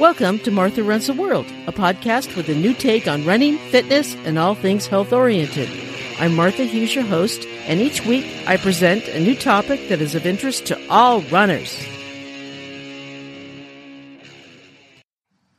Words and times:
Welcome 0.00 0.38
to 0.40 0.50
Martha 0.50 0.82
Runs 0.82 1.08
the 1.08 1.12
World, 1.12 1.44
a 1.66 1.72
podcast 1.72 2.34
with 2.34 2.48
a 2.48 2.54
new 2.54 2.72
take 2.72 3.06
on 3.06 3.26
running, 3.26 3.58
fitness, 3.58 4.14
and 4.24 4.38
all 4.38 4.54
things 4.54 4.86
health 4.86 5.12
oriented. 5.12 5.68
I'm 6.18 6.34
Martha 6.34 6.64
Hughes, 6.64 6.94
your 6.94 7.04
host, 7.04 7.44
and 7.66 7.80
each 7.80 8.06
week 8.06 8.24
I 8.46 8.56
present 8.56 9.06
a 9.08 9.20
new 9.20 9.36
topic 9.36 9.90
that 9.90 10.00
is 10.00 10.14
of 10.14 10.24
interest 10.24 10.64
to 10.68 10.88
all 10.88 11.20
runners. 11.24 11.78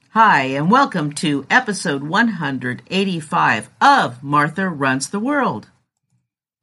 Hi, 0.09 0.45
and 0.45 0.71
welcome 0.71 1.11
to 1.11 1.45
episode 1.51 2.01
185 2.01 3.69
of 3.79 4.23
Martha 4.23 4.67
Runs 4.67 5.11
the 5.11 5.19
World. 5.19 5.67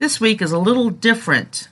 This 0.00 0.20
week 0.20 0.42
is 0.42 0.50
a 0.50 0.58
little 0.58 0.90
different. 0.90 1.68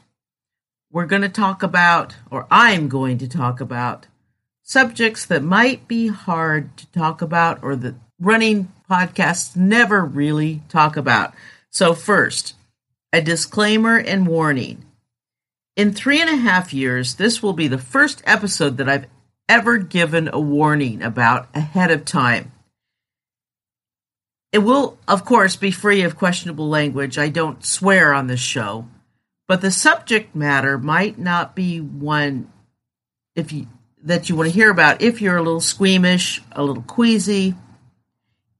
We're 0.92 1.06
going 1.06 1.22
to 1.22 1.28
talk 1.28 1.64
about, 1.64 2.14
or 2.30 2.46
I'm 2.48 2.88
going 2.88 3.18
to 3.18 3.28
talk 3.28 3.60
about, 3.60 4.06
subjects 4.66 5.24
that 5.24 5.44
might 5.44 5.86
be 5.86 6.08
hard 6.08 6.76
to 6.76 6.86
talk 6.88 7.22
about 7.22 7.62
or 7.62 7.76
that 7.76 7.94
running 8.20 8.70
podcasts 8.90 9.56
never 9.56 10.04
really 10.04 10.60
talk 10.68 10.96
about. 10.96 11.32
So, 11.70 11.94
first, 11.94 12.54
a 13.12 13.22
disclaimer 13.22 13.96
and 13.96 14.26
warning. 14.26 14.84
In 15.76 15.92
three 15.92 16.20
and 16.20 16.28
a 16.28 16.36
half 16.36 16.74
years, 16.74 17.14
this 17.14 17.42
will 17.42 17.52
be 17.52 17.68
the 17.68 17.78
first 17.78 18.22
episode 18.26 18.76
that 18.78 18.88
I've 18.88 19.06
ever 19.48 19.78
given 19.78 20.28
a 20.32 20.40
warning 20.40 21.00
about 21.00 21.48
ahead 21.54 21.92
of 21.92 22.04
time. 22.04 22.50
It 24.50 24.58
will, 24.58 24.98
of 25.06 25.24
course, 25.24 25.54
be 25.54 25.70
free 25.70 26.02
of 26.02 26.16
questionable 26.16 26.68
language. 26.68 27.18
I 27.18 27.28
don't 27.28 27.64
swear 27.64 28.12
on 28.12 28.26
this 28.26 28.40
show, 28.40 28.88
but 29.46 29.60
the 29.60 29.70
subject 29.70 30.34
matter 30.34 30.76
might 30.76 31.18
not 31.18 31.54
be 31.54 31.80
one 31.80 32.50
if 33.36 33.52
you 33.52 33.68
that 34.06 34.28
you 34.28 34.36
want 34.36 34.48
to 34.48 34.54
hear 34.54 34.70
about 34.70 35.02
if 35.02 35.20
you're 35.20 35.36
a 35.36 35.42
little 35.42 35.60
squeamish, 35.60 36.40
a 36.52 36.62
little 36.62 36.82
queasy, 36.82 37.54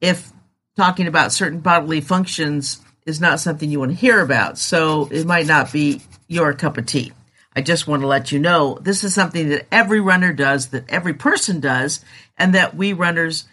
if 0.01 0.33
talking 0.77 1.07
about 1.07 1.33
certain 1.33 1.61
bodily 1.61 2.01
functions 2.01 2.81
is 3.07 3.21
not 3.21 3.41
something 3.41 3.71
you 3.71 3.79
want 3.79 3.93
to 3.93 3.97
hear 3.97 4.21
about. 4.21 4.59
So 4.59 5.09
it 5.11 5.25
might 5.25 5.47
not 5.47 5.73
be 5.73 6.03
your 6.27 6.53
cup 6.53 6.77
of 6.77 6.87
tea. 6.87 7.13
I 7.55 7.63
just 7.63 7.87
want 7.87 8.03
to 8.03 8.09
let 8.09 8.33
you 8.33 8.41
know 8.41 8.77
this 8.83 9.05
is 9.05 9.15
something 9.15 9.49
that 9.51 9.67
every 9.71 10.01
runner 10.01 10.33
does, 10.33 10.69
that 10.69 10.91
every 10.91 11.15
person 11.15 11.61
does, 11.61 12.05
and 12.37 12.55
that 12.55 12.77
we 12.77 12.93
runners 12.93 13.45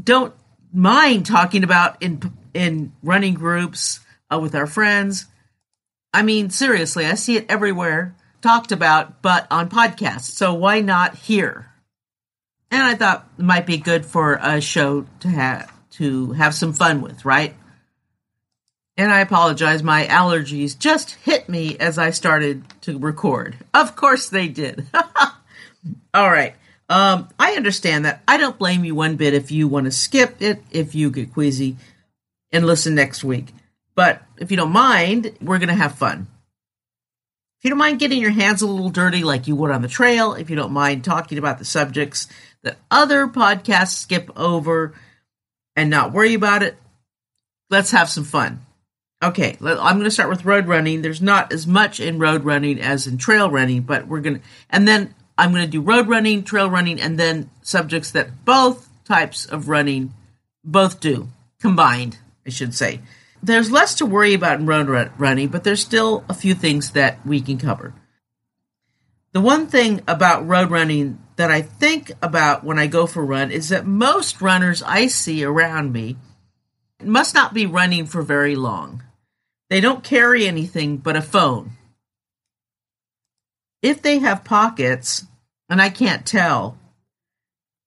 don't 0.00 0.34
mind 0.72 1.24
talking 1.26 1.64
about 1.64 2.00
in 2.02 2.20
in 2.52 2.92
running 3.02 3.34
groups 3.34 4.00
uh, 4.30 4.38
with 4.38 4.54
our 4.54 4.66
friends. 4.66 5.26
I 6.12 6.22
mean, 6.22 6.50
seriously, 6.50 7.06
I 7.06 7.14
see 7.14 7.36
it 7.36 7.46
everywhere 7.48 8.14
talked 8.44 8.72
about, 8.72 9.22
but 9.22 9.46
on 9.50 9.70
podcasts. 9.70 10.30
So 10.32 10.52
why 10.52 10.80
not 10.80 11.16
here? 11.16 11.70
And 12.70 12.82
I 12.82 12.94
thought 12.94 13.26
it 13.38 13.42
might 13.42 13.66
be 13.66 13.78
good 13.78 14.04
for 14.04 14.34
a 14.34 14.60
show 14.60 15.06
to 15.20 15.28
have 15.28 15.72
to 15.92 16.32
have 16.32 16.54
some 16.54 16.74
fun 16.74 17.00
with, 17.00 17.24
right? 17.24 17.54
And 18.96 19.10
I 19.10 19.20
apologize, 19.20 19.82
my 19.82 20.04
allergies 20.04 20.78
just 20.78 21.12
hit 21.12 21.48
me 21.48 21.78
as 21.78 21.98
I 21.98 22.10
started 22.10 22.64
to 22.82 22.98
record. 22.98 23.56
Of 23.72 23.96
course 23.96 24.28
they 24.28 24.48
did. 24.48 24.86
All 26.14 26.30
right. 26.30 26.54
Um, 26.88 27.28
I 27.38 27.52
understand 27.52 28.04
that. 28.04 28.22
I 28.28 28.36
don't 28.36 28.58
blame 28.58 28.84
you 28.84 28.94
one 28.94 29.16
bit 29.16 29.32
if 29.32 29.50
you 29.50 29.68
want 29.68 29.86
to 29.86 29.90
skip 29.90 30.42
it, 30.42 30.62
if 30.70 30.94
you 30.94 31.10
get 31.10 31.32
queasy, 31.32 31.76
and 32.52 32.66
listen 32.66 32.94
next 32.94 33.24
week. 33.24 33.54
But 33.94 34.22
if 34.36 34.50
you 34.50 34.56
don't 34.58 34.70
mind, 34.70 35.32
we're 35.40 35.58
going 35.58 35.68
to 35.68 35.74
have 35.74 35.94
fun 35.94 36.26
you 37.64 37.70
don't 37.70 37.78
mind 37.78 37.98
getting 37.98 38.20
your 38.20 38.30
hands 38.30 38.62
a 38.62 38.66
little 38.66 38.90
dirty 38.90 39.24
like 39.24 39.46
you 39.46 39.56
would 39.56 39.70
on 39.70 39.82
the 39.82 39.88
trail, 39.88 40.34
if 40.34 40.50
you 40.50 40.56
don't 40.56 40.72
mind 40.72 41.02
talking 41.02 41.38
about 41.38 41.58
the 41.58 41.64
subjects 41.64 42.28
that 42.62 42.76
other 42.90 43.26
podcasts 43.26 43.96
skip 43.96 44.30
over 44.36 44.94
and 45.74 45.90
not 45.90 46.12
worry 46.12 46.34
about 46.34 46.62
it, 46.62 46.76
let's 47.70 47.90
have 47.92 48.10
some 48.10 48.24
fun. 48.24 48.60
Okay, 49.22 49.56
I'm 49.60 49.96
going 49.96 50.04
to 50.04 50.10
start 50.10 50.28
with 50.28 50.44
road 50.44 50.66
running. 50.66 51.00
There's 51.00 51.22
not 51.22 51.52
as 51.52 51.66
much 51.66 52.00
in 52.00 52.18
road 52.18 52.44
running 52.44 52.80
as 52.80 53.06
in 53.06 53.16
trail 53.16 53.50
running, 53.50 53.82
but 53.82 54.06
we're 54.06 54.20
going 54.20 54.40
to, 54.40 54.46
and 54.68 54.86
then 54.86 55.14
I'm 55.38 55.50
going 55.50 55.64
to 55.64 55.70
do 55.70 55.80
road 55.80 56.08
running, 56.08 56.42
trail 56.42 56.68
running, 56.68 57.00
and 57.00 57.18
then 57.18 57.48
subjects 57.62 58.10
that 58.10 58.44
both 58.44 58.88
types 59.06 59.46
of 59.46 59.68
running 59.68 60.12
both 60.62 61.00
do 61.00 61.28
combined, 61.60 62.18
I 62.46 62.50
should 62.50 62.74
say 62.74 63.00
there's 63.44 63.70
less 63.70 63.94
to 63.96 64.06
worry 64.06 64.34
about 64.34 64.58
in 64.58 64.66
road 64.66 65.10
running, 65.18 65.48
but 65.48 65.64
there's 65.64 65.80
still 65.80 66.24
a 66.28 66.34
few 66.34 66.54
things 66.54 66.92
that 66.92 67.24
we 67.26 67.40
can 67.40 67.58
cover. 67.58 67.94
The 69.32 69.40
one 69.40 69.66
thing 69.66 70.00
about 70.08 70.46
road 70.46 70.70
running 70.70 71.18
that 71.36 71.50
I 71.50 71.60
think 71.60 72.12
about 72.22 72.64
when 72.64 72.78
I 72.78 72.86
go 72.86 73.06
for 73.06 73.22
a 73.22 73.26
run 73.26 73.50
is 73.50 73.68
that 73.68 73.86
most 73.86 74.40
runners 74.40 74.82
I 74.82 75.08
see 75.08 75.44
around 75.44 75.92
me 75.92 76.16
must 77.02 77.34
not 77.34 77.52
be 77.52 77.66
running 77.66 78.06
for 78.06 78.22
very 78.22 78.56
long. 78.56 79.02
They 79.68 79.80
don't 79.80 80.04
carry 80.04 80.46
anything 80.46 80.98
but 80.98 81.16
a 81.16 81.22
phone. 81.22 81.72
If 83.82 84.00
they 84.00 84.20
have 84.20 84.44
pockets, 84.44 85.26
and 85.68 85.82
I 85.82 85.90
can't 85.90 86.24
tell, 86.24 86.78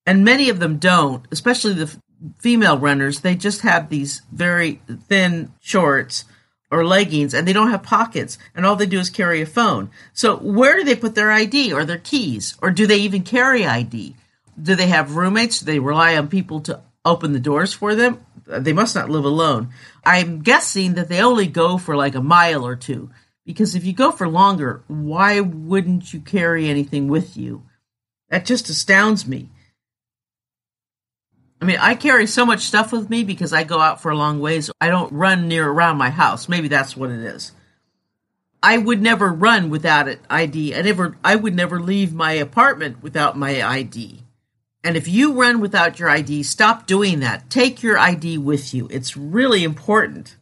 and 0.06 0.24
many 0.26 0.50
of 0.50 0.60
them 0.60 0.78
don't, 0.78 1.26
especially 1.32 1.74
the 1.74 1.98
female 2.40 2.78
runners, 2.78 3.22
they 3.22 3.36
just 3.36 3.62
have 3.62 3.90
these 3.90 4.22
very 4.32 4.82
thin 5.08 5.52
shorts 5.60 6.26
or 6.70 6.86
leggings 6.86 7.34
and 7.34 7.48
they 7.48 7.54
don't 7.54 7.72
have 7.72 7.84
pockets 7.84 8.38
and 8.56 8.66
all 8.66 8.76
they 8.76 8.86
do 8.86 9.00
is 9.00 9.10
carry 9.10 9.42
a 9.42 9.46
phone. 9.46 9.90
So 10.14 10.38
where 10.38 10.76
do 10.78 10.84
they 10.84 10.96
put 10.96 11.16
their 11.16 11.32
ID 11.32 11.74
or 11.74 11.86
their 11.86 11.98
keys? 11.98 12.58
Or 12.62 12.72
do 12.72 12.88
they 12.88 12.98
even 12.98 13.24
carry 13.24 13.66
ID? 13.66 14.16
Do 14.62 14.76
they 14.76 14.88
have 14.88 15.16
roommates? 15.16 15.60
Do 15.60 15.66
they 15.66 15.80
rely 15.80 16.18
on 16.18 16.28
people 16.28 16.62
to 16.62 16.82
open 17.06 17.32
the 17.34 17.40
doors 17.40 17.74
for 17.74 17.96
them? 17.96 18.26
They 18.46 18.74
must 18.74 18.96
not 18.96 19.10
live 19.10 19.26
alone. 19.26 19.70
I'm 20.06 20.42
guessing 20.42 20.94
that 20.96 21.10
they 21.10 21.22
only 21.22 21.48
go 21.48 21.78
for 21.78 21.96
like 21.96 22.16
a 22.16 22.22
mile 22.22 22.66
or 22.66 22.76
two. 22.76 23.12
Because 23.46 23.76
if 23.76 23.86
you 23.86 23.94
go 23.94 24.12
for 24.12 24.28
longer, 24.28 24.84
why 24.88 25.40
wouldn't 25.40 26.14
you 26.14 26.20
carry 26.20 26.68
anything 26.68 27.08
with 27.08 27.38
you? 27.38 27.64
That 28.30 28.46
just 28.46 28.70
astounds 28.70 29.26
me. 29.26 29.50
I 31.62 31.66
mean, 31.66 31.78
I 31.80 31.96
carry 31.96 32.28
so 32.28 32.46
much 32.46 32.62
stuff 32.62 32.92
with 32.92 33.10
me 33.10 33.24
because 33.24 33.52
I 33.52 33.64
go 33.64 33.80
out 33.80 34.02
for 34.02 34.12
a 34.12 34.18
long 34.18 34.40
ways. 34.40 34.70
I 34.80 34.90
don't 34.90 35.12
run 35.12 35.48
near 35.48 35.68
around 35.68 35.98
my 35.98 36.12
house. 36.12 36.48
Maybe 36.48 36.68
that's 36.68 36.96
what 36.96 37.10
it 37.10 37.20
is. 37.20 37.52
I 38.62 38.78
would 38.78 39.02
never 39.02 39.32
run 39.32 39.70
without 39.70 40.08
an 40.08 40.20
ID. 40.30 40.76
I 40.76 40.82
never 40.82 41.18
I 41.24 41.36
would 41.36 41.56
never 41.56 41.80
leave 41.80 42.14
my 42.14 42.34
apartment 42.34 43.02
without 43.02 43.38
my 43.38 43.64
ID. 43.64 44.24
And 44.84 44.96
if 44.96 45.08
you 45.08 45.34
run 45.34 45.60
without 45.60 46.00
your 46.00 46.10
ID, 46.10 46.44
stop 46.44 46.88
doing 46.88 47.20
that. 47.20 47.50
Take 47.50 47.84
your 47.84 47.98
ID 47.98 48.38
with 48.38 48.74
you. 48.74 48.88
It's 48.92 49.18
really 49.18 49.64
important. 49.64 50.38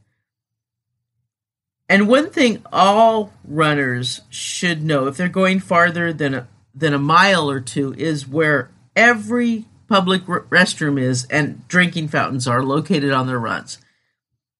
And 1.88 2.08
one 2.08 2.30
thing 2.30 2.64
all 2.72 3.32
runners 3.44 4.22
should 4.30 4.84
know 4.84 5.08
if 5.08 5.18
they're 5.18 5.30
going 5.30 5.60
farther 5.60 6.12
than 6.12 6.34
a, 6.34 6.48
than 6.74 6.94
a 6.94 7.00
mile 7.00 7.50
or 7.50 7.60
two 7.60 7.94
is 7.98 8.28
where 8.28 8.72
every 8.96 9.66
public 9.88 10.24
restroom 10.26 11.00
is 11.00 11.26
and 11.26 11.68
drinking 11.68 12.08
fountains 12.08 12.48
are 12.48 12.64
located 12.64 13.12
on 13.12 13.28
their 13.28 13.40
runs. 13.40 13.78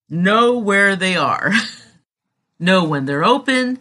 Know 0.08 0.58
where 0.58 0.94
they 0.94 1.16
are. 1.16 1.52
know 2.58 2.84
when 2.84 3.06
they're 3.06 3.24
open. 3.24 3.78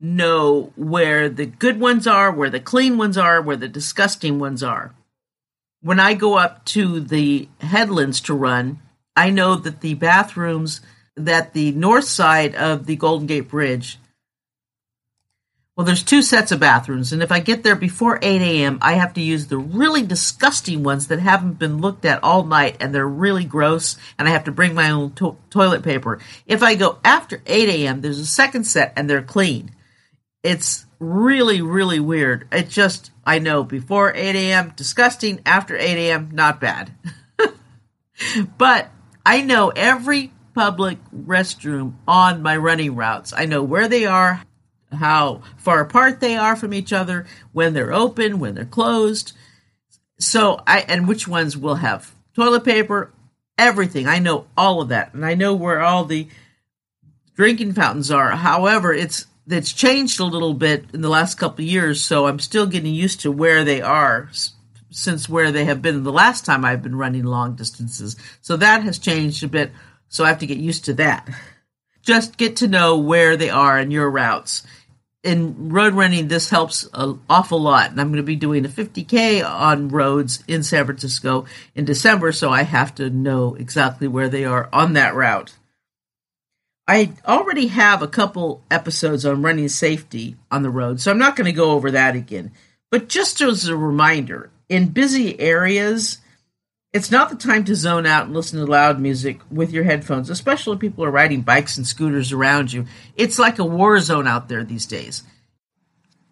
Know 0.00 0.72
where 0.76 1.28
the 1.28 1.46
good 1.46 1.78
ones 1.78 2.06
are, 2.06 2.32
where 2.32 2.50
the 2.50 2.60
clean 2.60 2.96
ones 2.96 3.16
are, 3.16 3.40
where 3.40 3.56
the 3.56 3.68
disgusting 3.68 4.38
ones 4.38 4.62
are. 4.62 4.94
When 5.82 6.00
I 6.00 6.14
go 6.14 6.36
up 6.36 6.64
to 6.66 7.00
the 7.00 7.48
headlands 7.60 8.20
to 8.22 8.34
run, 8.34 8.80
I 9.14 9.30
know 9.30 9.54
that 9.56 9.80
the 9.80 9.94
bathrooms 9.94 10.80
that 11.16 11.52
the 11.52 11.72
north 11.72 12.04
side 12.04 12.54
of 12.54 12.86
the 12.86 12.96
Golden 12.96 13.26
Gate 13.26 13.48
Bridge 13.48 13.98
well, 15.76 15.86
there's 15.86 16.02
two 16.02 16.20
sets 16.20 16.52
of 16.52 16.60
bathrooms, 16.60 17.12
and 17.12 17.22
if 17.22 17.32
I 17.32 17.40
get 17.40 17.62
there 17.62 17.76
before 17.76 18.18
8 18.20 18.42
a.m., 18.42 18.78
I 18.82 18.94
have 18.94 19.14
to 19.14 19.20
use 19.20 19.46
the 19.46 19.56
really 19.56 20.02
disgusting 20.02 20.82
ones 20.82 21.06
that 21.06 21.20
haven't 21.20 21.58
been 21.58 21.80
looked 21.80 22.04
at 22.04 22.22
all 22.22 22.44
night 22.44 22.76
and 22.80 22.94
they're 22.94 23.08
really 23.08 23.44
gross, 23.44 23.96
and 24.18 24.28
I 24.28 24.32
have 24.32 24.44
to 24.44 24.52
bring 24.52 24.74
my 24.74 24.90
own 24.90 25.12
to- 25.14 25.38
toilet 25.48 25.82
paper. 25.82 26.18
If 26.46 26.62
I 26.62 26.74
go 26.74 26.98
after 27.04 27.40
8 27.46 27.68
a.m., 27.68 28.00
there's 28.00 28.18
a 28.18 28.26
second 28.26 28.64
set 28.64 28.92
and 28.96 29.08
they're 29.08 29.22
clean. 29.22 29.70
It's 30.42 30.86
really, 30.98 31.62
really 31.62 32.00
weird. 32.00 32.48
It 32.52 32.68
just, 32.68 33.10
I 33.24 33.38
know, 33.38 33.62
before 33.62 34.12
8 34.14 34.36
a.m., 34.36 34.72
disgusting, 34.76 35.40
after 35.46 35.76
8 35.76 36.10
a.m., 36.10 36.30
not 36.32 36.60
bad. 36.60 36.92
but 38.58 38.90
I 39.24 39.40
know 39.42 39.68
every 39.70 40.32
public 40.54 40.98
restroom 41.14 41.94
on 42.06 42.42
my 42.42 42.56
running 42.56 42.96
routes. 42.96 43.32
I 43.34 43.46
know 43.46 43.62
where 43.62 43.88
they 43.88 44.04
are, 44.04 44.42
how 44.92 45.42
far 45.56 45.80
apart 45.80 46.20
they 46.20 46.36
are 46.36 46.56
from 46.56 46.74
each 46.74 46.92
other, 46.92 47.26
when 47.52 47.74
they're 47.74 47.92
open, 47.92 48.38
when 48.38 48.54
they're 48.54 48.64
closed. 48.64 49.32
So 50.18 50.62
I 50.66 50.80
and 50.80 51.08
which 51.08 51.26
ones 51.26 51.56
will 51.56 51.76
have 51.76 52.14
toilet 52.34 52.64
paper, 52.64 53.12
everything. 53.56 54.06
I 54.06 54.18
know 54.18 54.46
all 54.56 54.80
of 54.80 54.88
that, 54.88 55.14
and 55.14 55.24
I 55.24 55.34
know 55.34 55.54
where 55.54 55.80
all 55.80 56.04
the 56.04 56.28
drinking 57.34 57.72
fountains 57.72 58.10
are. 58.10 58.30
However, 58.30 58.92
it's 58.92 59.26
it's 59.46 59.72
changed 59.72 60.20
a 60.20 60.24
little 60.24 60.54
bit 60.54 60.86
in 60.92 61.00
the 61.00 61.08
last 61.08 61.36
couple 61.36 61.64
years, 61.64 62.02
so 62.04 62.26
I'm 62.26 62.38
still 62.38 62.66
getting 62.66 62.94
used 62.94 63.20
to 63.20 63.32
where 63.32 63.64
they 63.64 63.80
are 63.80 64.30
since 64.90 65.28
where 65.28 65.52
they 65.52 65.64
have 65.64 65.80
been 65.80 66.02
the 66.02 66.12
last 66.12 66.44
time 66.44 66.64
I've 66.64 66.82
been 66.82 66.96
running 66.96 67.24
long 67.24 67.54
distances. 67.54 68.16
So 68.40 68.56
that 68.56 68.82
has 68.82 68.98
changed 68.98 69.42
a 69.42 69.48
bit. 69.48 69.70
So 70.08 70.24
I 70.24 70.28
have 70.28 70.40
to 70.40 70.46
get 70.46 70.58
used 70.58 70.86
to 70.86 70.94
that. 70.94 71.28
Just 72.02 72.36
get 72.36 72.56
to 72.56 72.68
know 72.68 72.98
where 72.98 73.36
they 73.36 73.50
are 73.50 73.78
in 73.78 73.90
your 73.90 74.10
routes. 74.10 74.64
In 75.22 75.68
road 75.68 75.94
running, 75.94 76.28
this 76.28 76.48
helps 76.48 76.88
an 76.94 77.20
awful 77.28 77.60
lot. 77.60 77.90
And 77.90 78.00
I'm 78.00 78.08
going 78.08 78.16
to 78.16 78.22
be 78.22 78.36
doing 78.36 78.64
a 78.64 78.68
50K 78.68 79.44
on 79.44 79.88
roads 79.88 80.42
in 80.48 80.62
San 80.62 80.86
Francisco 80.86 81.44
in 81.74 81.84
December, 81.84 82.32
so 82.32 82.50
I 82.50 82.62
have 82.62 82.94
to 82.94 83.10
know 83.10 83.54
exactly 83.54 84.08
where 84.08 84.30
they 84.30 84.44
are 84.46 84.68
on 84.72 84.94
that 84.94 85.14
route. 85.14 85.54
I 86.88 87.12
already 87.24 87.68
have 87.68 88.02
a 88.02 88.08
couple 88.08 88.64
episodes 88.70 89.24
on 89.24 89.42
running 89.42 89.68
safety 89.68 90.36
on 90.50 90.62
the 90.62 90.70
road, 90.70 91.00
so 91.00 91.10
I'm 91.10 91.18
not 91.18 91.36
going 91.36 91.44
to 91.44 91.52
go 91.52 91.70
over 91.70 91.90
that 91.92 92.16
again. 92.16 92.50
But 92.90 93.08
just 93.08 93.40
as 93.40 93.68
a 93.68 93.76
reminder, 93.76 94.50
in 94.68 94.88
busy 94.88 95.38
areas, 95.38 96.18
it's 96.92 97.10
not 97.10 97.30
the 97.30 97.36
time 97.36 97.64
to 97.64 97.74
zone 97.74 98.06
out 98.06 98.26
and 98.26 98.34
listen 98.34 98.58
to 98.58 98.70
loud 98.70 99.00
music 99.00 99.40
with 99.50 99.70
your 99.70 99.84
headphones, 99.84 100.28
especially 100.28 100.74
if 100.74 100.80
people 100.80 101.04
are 101.04 101.10
riding 101.10 101.42
bikes 101.42 101.76
and 101.76 101.86
scooters 101.86 102.32
around 102.32 102.72
you. 102.72 102.86
It's 103.16 103.38
like 103.38 103.58
a 103.58 103.64
war 103.64 104.00
zone 104.00 104.26
out 104.26 104.48
there 104.48 104.64
these 104.64 104.86
days. 104.86 105.22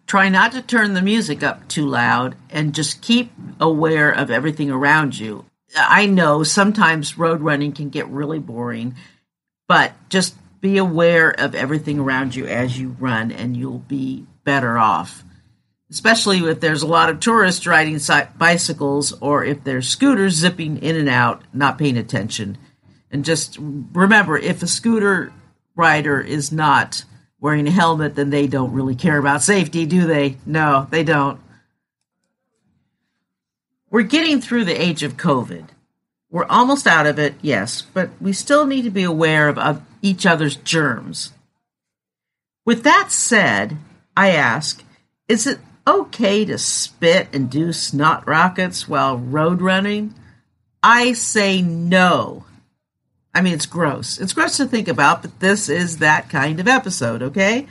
Try 0.05 0.27
not 0.27 0.51
to 0.53 0.61
turn 0.61 0.95
the 0.95 1.01
music 1.01 1.43
up 1.43 1.67
too 1.67 1.85
loud 1.85 2.35
and 2.49 2.75
just 2.75 3.01
keep 3.01 3.31
aware 3.59 4.11
of 4.11 4.31
everything 4.31 4.69
around 4.69 5.17
you. 5.17 5.45
I 5.75 6.07
know 6.07 6.43
sometimes 6.43 7.17
road 7.17 7.41
running 7.41 7.71
can 7.73 7.89
get 7.89 8.07
really 8.07 8.39
boring, 8.39 8.95
but 9.67 9.93
just 10.09 10.35
be 10.61 10.77
aware 10.77 11.29
of 11.29 11.55
everything 11.55 11.99
around 11.99 12.35
you 12.35 12.47
as 12.47 12.77
you 12.77 12.95
run, 12.99 13.31
and 13.31 13.55
you'll 13.55 13.79
be 13.79 14.25
better 14.43 14.77
off. 14.77 15.23
Especially 15.91 16.37
if 16.39 16.59
there's 16.59 16.83
a 16.83 16.87
lot 16.87 17.09
of 17.09 17.19
tourists 17.19 17.65
riding 17.65 17.99
bicycles 18.37 19.11
or 19.21 19.43
if 19.43 19.63
there's 19.63 19.87
scooters 19.87 20.35
zipping 20.35 20.77
in 20.77 20.95
and 20.95 21.09
out, 21.09 21.43
not 21.51 21.79
paying 21.79 21.97
attention. 21.97 22.57
And 23.11 23.25
just 23.25 23.57
remember 23.59 24.37
if 24.37 24.61
a 24.61 24.67
scooter 24.67 25.33
rider 25.75 26.21
is 26.21 26.51
not 26.51 27.05
wearing 27.39 27.67
a 27.67 27.71
helmet, 27.71 28.15
then 28.15 28.29
they 28.29 28.47
don't 28.47 28.73
really 28.73 28.95
care 28.95 29.17
about 29.17 29.41
safety, 29.41 29.85
do 29.85 30.05
they? 30.05 30.37
No, 30.45 30.87
they 30.91 31.03
don't. 31.03 31.39
We're 33.89 34.03
getting 34.03 34.41
through 34.41 34.65
the 34.65 34.79
age 34.79 35.01
of 35.01 35.17
COVID. 35.17 35.69
We're 36.29 36.45
almost 36.45 36.85
out 36.85 37.07
of 37.07 37.17
it, 37.17 37.33
yes, 37.41 37.81
but 37.81 38.09
we 38.21 38.33
still 38.33 38.67
need 38.67 38.83
to 38.83 38.91
be 38.91 39.03
aware 39.03 39.47
of, 39.47 39.57
of 39.57 39.81
each 40.03 40.27
other's 40.27 40.55
germs. 40.55 41.33
With 42.65 42.83
that 42.83 43.11
said, 43.11 43.77
I 44.15 44.31
ask, 44.31 44.83
is 45.27 45.47
it 45.47 45.57
okay 45.89 46.45
to 46.45 46.57
spit 46.57 47.27
and 47.33 47.49
do 47.49 47.73
snot 47.73 48.27
rockets 48.27 48.87
while 48.87 49.17
road 49.17 49.61
running? 49.61 50.13
I 50.81 51.13
say 51.13 51.61
no. 51.61 52.45
I 53.33 53.41
mean, 53.41 53.53
it's 53.53 53.65
gross. 53.65 54.19
It's 54.19 54.33
gross 54.33 54.57
to 54.57 54.65
think 54.65 54.87
about, 54.87 55.21
but 55.21 55.39
this 55.39 55.69
is 55.69 55.97
that 55.97 56.29
kind 56.29 56.59
of 56.59 56.67
episode, 56.67 57.21
okay? 57.21 57.67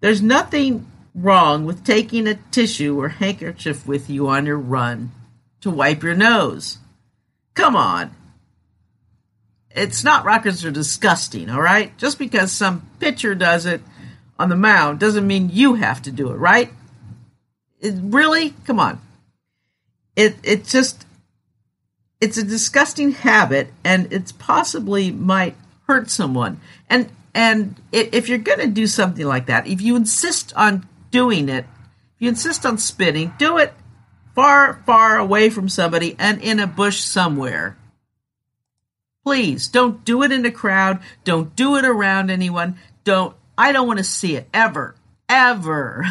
There's 0.00 0.22
nothing 0.22 0.86
wrong 1.14 1.64
with 1.64 1.84
taking 1.84 2.26
a 2.26 2.34
tissue 2.50 3.00
or 3.00 3.08
handkerchief 3.08 3.86
with 3.86 4.10
you 4.10 4.28
on 4.28 4.46
your 4.46 4.58
run 4.58 5.12
to 5.62 5.70
wipe 5.70 6.02
your 6.02 6.14
nose. 6.14 6.78
Come 7.54 7.74
on. 7.74 8.14
It's 9.70 10.04
not 10.04 10.24
rockets 10.24 10.64
are 10.64 10.70
disgusting, 10.70 11.50
all 11.50 11.60
right? 11.60 11.96
Just 11.98 12.18
because 12.18 12.52
some 12.52 12.88
pitcher 12.98 13.34
does 13.34 13.66
it 13.66 13.82
on 14.38 14.48
the 14.48 14.56
mound 14.56 15.00
doesn't 15.00 15.26
mean 15.26 15.50
you 15.50 15.74
have 15.74 16.02
to 16.02 16.10
do 16.10 16.30
it, 16.30 16.36
right? 16.36 16.70
It, 17.86 17.94
really? 18.02 18.50
Come 18.64 18.80
on. 18.80 19.00
It 20.16 20.36
it 20.42 20.64
just 20.64 21.06
it's 22.20 22.36
a 22.36 22.42
disgusting 22.42 23.12
habit 23.12 23.68
and 23.84 24.12
it's 24.12 24.32
possibly 24.32 25.12
might 25.12 25.56
hurt 25.86 26.10
someone. 26.10 26.60
And 26.90 27.10
and 27.32 27.80
if 27.92 28.28
you're 28.28 28.38
going 28.38 28.60
to 28.60 28.66
do 28.66 28.86
something 28.86 29.26
like 29.26 29.46
that, 29.46 29.66
if 29.66 29.82
you 29.82 29.94
insist 29.94 30.54
on 30.56 30.88
doing 31.10 31.48
it, 31.48 31.66
if 32.16 32.20
you 32.22 32.28
insist 32.30 32.64
on 32.64 32.78
spitting, 32.78 33.34
do 33.38 33.58
it 33.58 33.74
far, 34.34 34.82
far 34.86 35.18
away 35.18 35.50
from 35.50 35.68
somebody 35.68 36.16
and 36.18 36.40
in 36.40 36.58
a 36.58 36.66
bush 36.66 37.00
somewhere. 37.00 37.76
Please 39.22 39.68
don't 39.68 40.02
do 40.04 40.22
it 40.22 40.32
in 40.32 40.46
a 40.46 40.50
crowd. 40.50 41.00
Don't 41.24 41.54
do 41.54 41.76
it 41.76 41.84
around 41.84 42.30
anyone. 42.30 42.78
Don't, 43.04 43.36
I 43.58 43.72
don't 43.72 43.86
want 43.86 43.98
to 43.98 44.04
see 44.04 44.34
it 44.36 44.48
ever, 44.54 44.94
ever. 45.28 46.06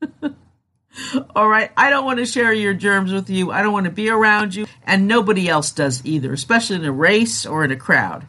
All 1.34 1.48
right. 1.48 1.70
I 1.76 1.90
don't 1.90 2.04
want 2.04 2.18
to 2.18 2.26
share 2.26 2.52
your 2.52 2.74
germs 2.74 3.12
with 3.12 3.30
you. 3.30 3.50
I 3.50 3.62
don't 3.62 3.72
want 3.72 3.84
to 3.84 3.92
be 3.92 4.10
around 4.10 4.54
you. 4.54 4.66
And 4.84 5.06
nobody 5.06 5.48
else 5.48 5.70
does 5.70 6.04
either, 6.04 6.32
especially 6.32 6.76
in 6.76 6.84
a 6.84 6.92
race 6.92 7.46
or 7.46 7.64
in 7.64 7.70
a 7.70 7.76
crowd. 7.76 8.26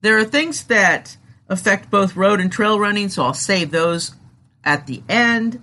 There 0.00 0.16
are 0.18 0.24
things 0.24 0.64
that 0.64 1.16
affect 1.48 1.90
both 1.90 2.16
road 2.16 2.40
and 2.40 2.52
trail 2.52 2.78
running, 2.78 3.08
so 3.08 3.24
I'll 3.24 3.34
save 3.34 3.70
those 3.70 4.12
at 4.64 4.86
the 4.86 5.02
end. 5.08 5.62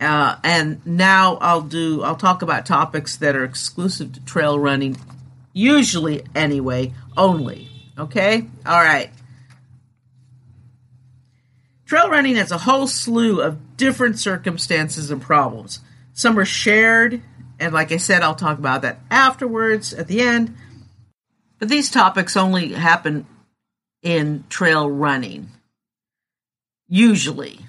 Uh, 0.00 0.36
and 0.44 0.84
now 0.86 1.36
I'll 1.40 1.62
do 1.62 2.02
I'll 2.02 2.16
talk 2.16 2.42
about 2.42 2.64
topics 2.64 3.16
that 3.16 3.34
are 3.34 3.44
exclusive 3.44 4.12
to 4.12 4.24
trail 4.24 4.58
running, 4.58 4.96
usually 5.52 6.22
anyway, 6.34 6.94
only. 7.16 7.68
Okay? 7.98 8.46
All 8.64 8.80
right. 8.80 9.10
Trail 11.88 12.10
running 12.10 12.36
has 12.36 12.52
a 12.52 12.58
whole 12.58 12.86
slew 12.86 13.40
of 13.40 13.76
different 13.78 14.18
circumstances 14.18 15.10
and 15.10 15.22
problems. 15.22 15.80
Some 16.12 16.38
are 16.38 16.44
shared, 16.44 17.22
and 17.58 17.72
like 17.72 17.90
I 17.92 17.96
said, 17.96 18.22
I'll 18.22 18.34
talk 18.34 18.58
about 18.58 18.82
that 18.82 19.00
afterwards 19.10 19.94
at 19.94 20.06
the 20.06 20.20
end. 20.20 20.54
But 21.58 21.70
these 21.70 21.90
topics 21.90 22.36
only 22.36 22.74
happen 22.74 23.26
in 24.02 24.44
trail 24.50 24.88
running, 24.88 25.48
usually 26.86 27.60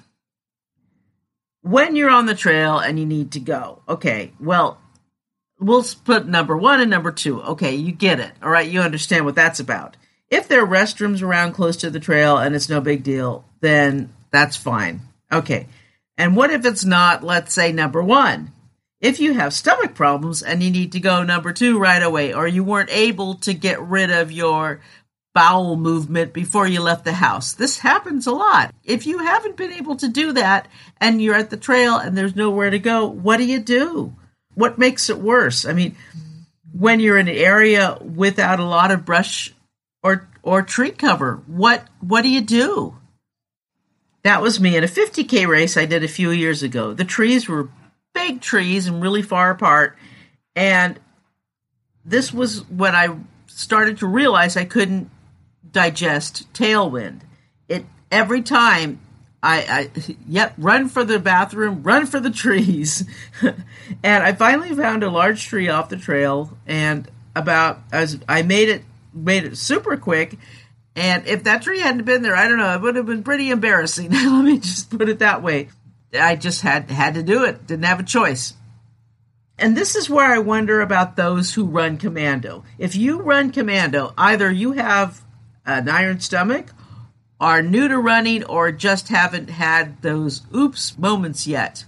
when 1.62 1.96
you're 1.96 2.10
on 2.10 2.26
the 2.26 2.34
trail 2.34 2.78
and 2.78 2.98
you 2.98 3.06
need 3.06 3.32
to 3.32 3.40
go. 3.40 3.82
Okay, 3.88 4.32
well, 4.38 4.78
we'll 5.58 5.84
put 6.04 6.26
number 6.26 6.56
one 6.56 6.80
and 6.80 6.90
number 6.90 7.12
two. 7.12 7.42
Okay, 7.42 7.74
you 7.74 7.92
get 7.92 8.20
it. 8.20 8.32
All 8.42 8.50
right, 8.50 8.70
you 8.70 8.80
understand 8.80 9.24
what 9.24 9.34
that's 9.34 9.60
about. 9.60 9.96
If 10.30 10.46
there 10.48 10.62
are 10.62 10.66
restrooms 10.66 11.22
around 11.22 11.52
close 11.52 11.76
to 11.78 11.90
the 11.90 12.00
trail 12.00 12.38
and 12.38 12.54
it's 12.54 12.68
no 12.68 12.80
big 12.80 13.02
deal, 13.02 13.44
then 13.60 14.12
that's 14.30 14.56
fine. 14.56 15.00
Okay. 15.30 15.66
And 16.16 16.36
what 16.36 16.50
if 16.50 16.64
it's 16.64 16.84
not, 16.84 17.24
let's 17.24 17.52
say, 17.52 17.72
number 17.72 18.02
one? 18.02 18.52
If 19.00 19.18
you 19.18 19.34
have 19.34 19.54
stomach 19.54 19.94
problems 19.94 20.42
and 20.42 20.62
you 20.62 20.70
need 20.70 20.92
to 20.92 21.00
go 21.00 21.22
number 21.22 21.52
two 21.52 21.78
right 21.78 22.02
away, 22.02 22.34
or 22.34 22.46
you 22.46 22.62
weren't 22.62 22.90
able 22.90 23.36
to 23.36 23.54
get 23.54 23.80
rid 23.80 24.10
of 24.10 24.30
your 24.30 24.80
bowel 25.34 25.76
movement 25.76 26.32
before 26.32 26.66
you 26.66 26.80
left 26.80 27.04
the 27.04 27.12
house. 27.12 27.52
This 27.52 27.78
happens 27.78 28.26
a 28.26 28.32
lot. 28.32 28.74
If 28.84 29.06
you 29.06 29.18
haven't 29.18 29.56
been 29.56 29.72
able 29.72 29.96
to 29.96 30.08
do 30.08 30.32
that 30.32 30.68
and 31.00 31.22
you're 31.22 31.36
at 31.36 31.50
the 31.50 31.56
trail 31.56 31.96
and 31.96 32.16
there's 32.16 32.36
nowhere 32.36 32.70
to 32.70 32.78
go, 32.78 33.06
what 33.06 33.36
do 33.36 33.44
you 33.44 33.60
do? 33.60 34.14
What 34.54 34.78
makes 34.78 35.08
it 35.08 35.18
worse? 35.18 35.64
I 35.64 35.72
mean, 35.72 35.96
when 36.72 37.00
you're 37.00 37.18
in 37.18 37.28
an 37.28 37.36
area 37.36 37.96
without 38.00 38.60
a 38.60 38.64
lot 38.64 38.90
of 38.90 39.04
brush 39.04 39.54
or 40.02 40.28
or 40.42 40.62
tree 40.62 40.90
cover, 40.90 41.42
what 41.46 41.86
what 42.00 42.22
do 42.22 42.28
you 42.28 42.40
do? 42.40 42.96
That 44.22 44.42
was 44.42 44.60
me 44.60 44.76
in 44.76 44.84
a 44.84 44.88
50k 44.88 45.46
race 45.46 45.76
I 45.76 45.86
did 45.86 46.04
a 46.04 46.08
few 46.08 46.30
years 46.30 46.62
ago. 46.62 46.92
The 46.92 47.04
trees 47.04 47.48
were 47.48 47.70
big 48.12 48.40
trees 48.40 48.86
and 48.86 49.02
really 49.02 49.22
far 49.22 49.50
apart 49.50 49.96
and 50.56 50.98
this 52.04 52.32
was 52.32 52.68
when 52.68 52.94
I 52.94 53.16
started 53.46 53.98
to 53.98 54.06
realize 54.06 54.56
I 54.56 54.64
couldn't 54.64 55.10
digest 55.70 56.52
tailwind. 56.52 57.20
It 57.68 57.84
every 58.10 58.42
time 58.42 59.00
I, 59.42 59.90
I 59.96 60.16
yep, 60.26 60.54
run 60.58 60.88
for 60.88 61.04
the 61.04 61.18
bathroom, 61.18 61.82
run 61.82 62.06
for 62.06 62.20
the 62.20 62.30
trees. 62.30 63.04
and 64.02 64.24
I 64.24 64.32
finally 64.32 64.74
found 64.74 65.02
a 65.02 65.10
large 65.10 65.46
tree 65.46 65.68
off 65.68 65.88
the 65.88 65.96
trail 65.96 66.56
and 66.66 67.10
about 67.36 67.80
as 67.92 68.18
I 68.28 68.42
made 68.42 68.68
it 68.68 68.82
made 69.12 69.44
it 69.44 69.56
super 69.56 69.96
quick. 69.96 70.38
And 70.96 71.26
if 71.26 71.44
that 71.44 71.62
tree 71.62 71.80
hadn't 71.80 72.04
been 72.04 72.22
there, 72.22 72.36
I 72.36 72.48
don't 72.48 72.58
know, 72.58 72.74
it 72.74 72.80
would 72.80 72.96
have 72.96 73.06
been 73.06 73.22
pretty 73.22 73.50
embarrassing. 73.50 74.10
Let 74.12 74.44
me 74.44 74.58
just 74.58 74.90
put 74.90 75.08
it 75.08 75.20
that 75.20 75.42
way. 75.42 75.68
I 76.12 76.36
just 76.36 76.62
had 76.62 76.90
had 76.90 77.14
to 77.14 77.22
do 77.22 77.44
it. 77.44 77.66
Didn't 77.66 77.84
have 77.84 78.00
a 78.00 78.04
choice. 78.04 78.54
And 79.58 79.76
this 79.76 79.94
is 79.94 80.08
where 80.08 80.32
I 80.32 80.38
wonder 80.38 80.80
about 80.80 81.16
those 81.16 81.54
who 81.54 81.64
run 81.64 81.98
commando. 81.98 82.64
If 82.78 82.96
you 82.96 83.20
run 83.20 83.52
commando, 83.52 84.14
either 84.16 84.50
you 84.50 84.72
have 84.72 85.22
an 85.66 85.88
iron 85.88 86.20
stomach, 86.20 86.72
are 87.38 87.62
new 87.62 87.88
to 87.88 87.98
running, 87.98 88.44
or 88.44 88.72
just 88.72 89.08
haven't 89.08 89.50
had 89.50 90.02
those 90.02 90.42
oops 90.54 90.98
moments 90.98 91.46
yet. 91.46 91.84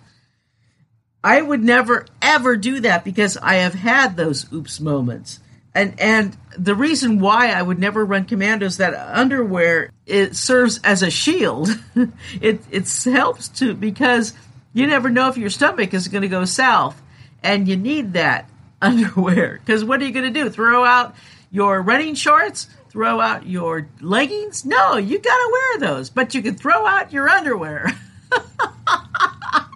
I 1.24 1.40
would 1.40 1.62
never 1.62 2.06
ever 2.20 2.56
do 2.56 2.80
that 2.80 3.04
because 3.04 3.36
I 3.36 3.56
have 3.56 3.74
had 3.74 4.16
those 4.16 4.50
oops 4.52 4.80
moments. 4.80 5.40
And 5.74 5.98
and 5.98 6.36
the 6.56 6.74
reason 6.74 7.18
why 7.18 7.50
I 7.50 7.62
would 7.62 7.78
never 7.78 8.04
run 8.04 8.26
commando 8.26 8.66
is 8.66 8.76
that 8.76 8.94
underwear 8.94 9.90
it 10.06 10.36
serves 10.36 10.80
as 10.84 11.02
a 11.02 11.10
shield. 11.10 11.70
it 12.40 12.62
it 12.70 13.04
helps 13.04 13.48
to 13.60 13.74
because 13.74 14.34
you 14.74 14.86
never 14.86 15.08
know 15.08 15.28
if 15.28 15.38
your 15.38 15.50
stomach 15.50 15.94
is 15.94 16.08
going 16.08 16.22
to 16.22 16.28
go 16.28 16.44
south, 16.44 17.00
and 17.42 17.66
you 17.68 17.76
need 17.76 18.14
that 18.14 18.48
underwear. 18.82 19.60
Because 19.64 19.84
what 19.84 20.00
are 20.02 20.04
you 20.04 20.12
going 20.12 20.32
to 20.32 20.40
do? 20.40 20.50
Throw 20.50 20.84
out 20.84 21.14
your 21.50 21.80
running 21.80 22.14
shorts? 22.14 22.68
Throw 22.90 23.20
out 23.20 23.46
your 23.46 23.88
leggings? 24.00 24.66
No, 24.66 24.98
you 24.98 25.18
got 25.18 25.36
to 25.36 25.50
wear 25.52 25.90
those, 25.90 26.10
but 26.10 26.34
you 26.34 26.42
can 26.42 26.56
throw 26.56 26.86
out 26.86 27.10
your 27.10 27.26
underwear. 27.26 27.86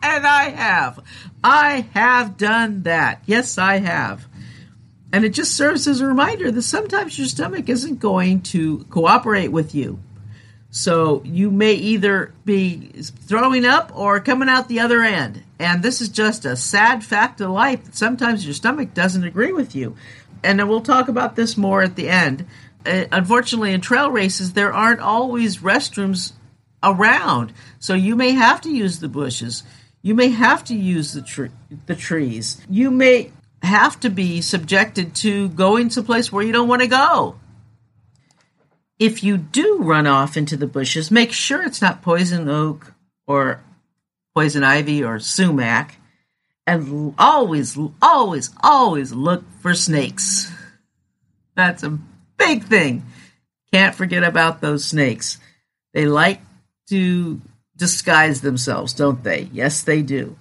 and 0.02 0.26
I 0.26 0.50
have. 0.54 1.00
I 1.42 1.86
have 1.94 2.36
done 2.36 2.82
that. 2.82 3.22
Yes, 3.24 3.56
I 3.56 3.78
have. 3.78 4.26
And 5.12 5.24
it 5.24 5.30
just 5.30 5.56
serves 5.56 5.86
as 5.86 6.00
a 6.00 6.06
reminder 6.06 6.50
that 6.50 6.62
sometimes 6.62 7.18
your 7.18 7.28
stomach 7.28 7.68
isn't 7.68 8.00
going 8.00 8.42
to 8.42 8.84
cooperate 8.90 9.48
with 9.48 9.74
you. 9.74 10.00
So 10.70 11.22
you 11.24 11.50
may 11.50 11.72
either 11.72 12.34
be 12.44 12.90
throwing 13.00 13.64
up 13.64 13.92
or 13.94 14.20
coming 14.20 14.48
out 14.48 14.68
the 14.68 14.80
other 14.80 15.00
end. 15.02 15.42
And 15.58 15.82
this 15.82 16.00
is 16.00 16.08
just 16.08 16.44
a 16.44 16.56
sad 16.56 17.04
fact 17.04 17.40
of 17.40 17.50
life. 17.50 17.84
That 17.84 17.96
sometimes 17.96 18.44
your 18.44 18.52
stomach 18.52 18.92
doesn't 18.92 19.24
agree 19.24 19.52
with 19.52 19.74
you. 19.74 19.96
And 20.42 20.58
then 20.58 20.68
we'll 20.68 20.82
talk 20.82 21.08
about 21.08 21.34
this 21.34 21.56
more 21.56 21.82
at 21.82 21.96
the 21.96 22.08
end. 22.08 22.46
Uh, 22.84 23.04
unfortunately, 23.10 23.72
in 23.72 23.80
trail 23.80 24.10
races, 24.10 24.52
there 24.52 24.72
aren't 24.72 25.00
always 25.00 25.58
restrooms 25.58 26.32
around. 26.82 27.52
So 27.78 27.94
you 27.94 28.14
may 28.16 28.32
have 28.32 28.60
to 28.62 28.70
use 28.70 29.00
the 29.00 29.08
bushes. 29.08 29.62
You 30.02 30.14
may 30.14 30.28
have 30.28 30.62
to 30.64 30.74
use 30.74 31.14
the, 31.14 31.22
tre- 31.22 31.50
the 31.86 31.96
trees. 31.96 32.60
You 32.68 32.90
may 32.90 33.32
have 33.66 34.00
to 34.00 34.10
be 34.10 34.40
subjected 34.40 35.14
to 35.16 35.48
going 35.50 35.90
to 35.90 36.02
place 36.02 36.32
where 36.32 36.44
you 36.44 36.52
don't 36.52 36.68
want 36.68 36.82
to 36.82 36.88
go. 36.88 37.38
If 38.98 39.22
you 39.22 39.36
do 39.36 39.80
run 39.82 40.06
off 40.06 40.36
into 40.36 40.56
the 40.56 40.66
bushes, 40.66 41.10
make 41.10 41.32
sure 41.32 41.62
it's 41.62 41.82
not 41.82 42.02
poison 42.02 42.48
oak 42.48 42.94
or 43.26 43.62
poison 44.34 44.64
ivy 44.64 45.04
or 45.04 45.18
sumac. 45.18 45.98
And 46.66 47.14
always, 47.18 47.78
always, 48.00 48.50
always 48.62 49.12
look 49.12 49.44
for 49.60 49.74
snakes. 49.74 50.50
That's 51.54 51.82
a 51.82 51.98
big 52.38 52.64
thing. 52.64 53.04
Can't 53.72 53.94
forget 53.94 54.24
about 54.24 54.60
those 54.60 54.84
snakes. 54.84 55.38
They 55.92 56.06
like 56.06 56.40
to 56.88 57.40
disguise 57.76 58.40
themselves, 58.40 58.94
don't 58.94 59.22
they? 59.22 59.48
Yes, 59.52 59.82
they 59.82 60.02
do. 60.02 60.36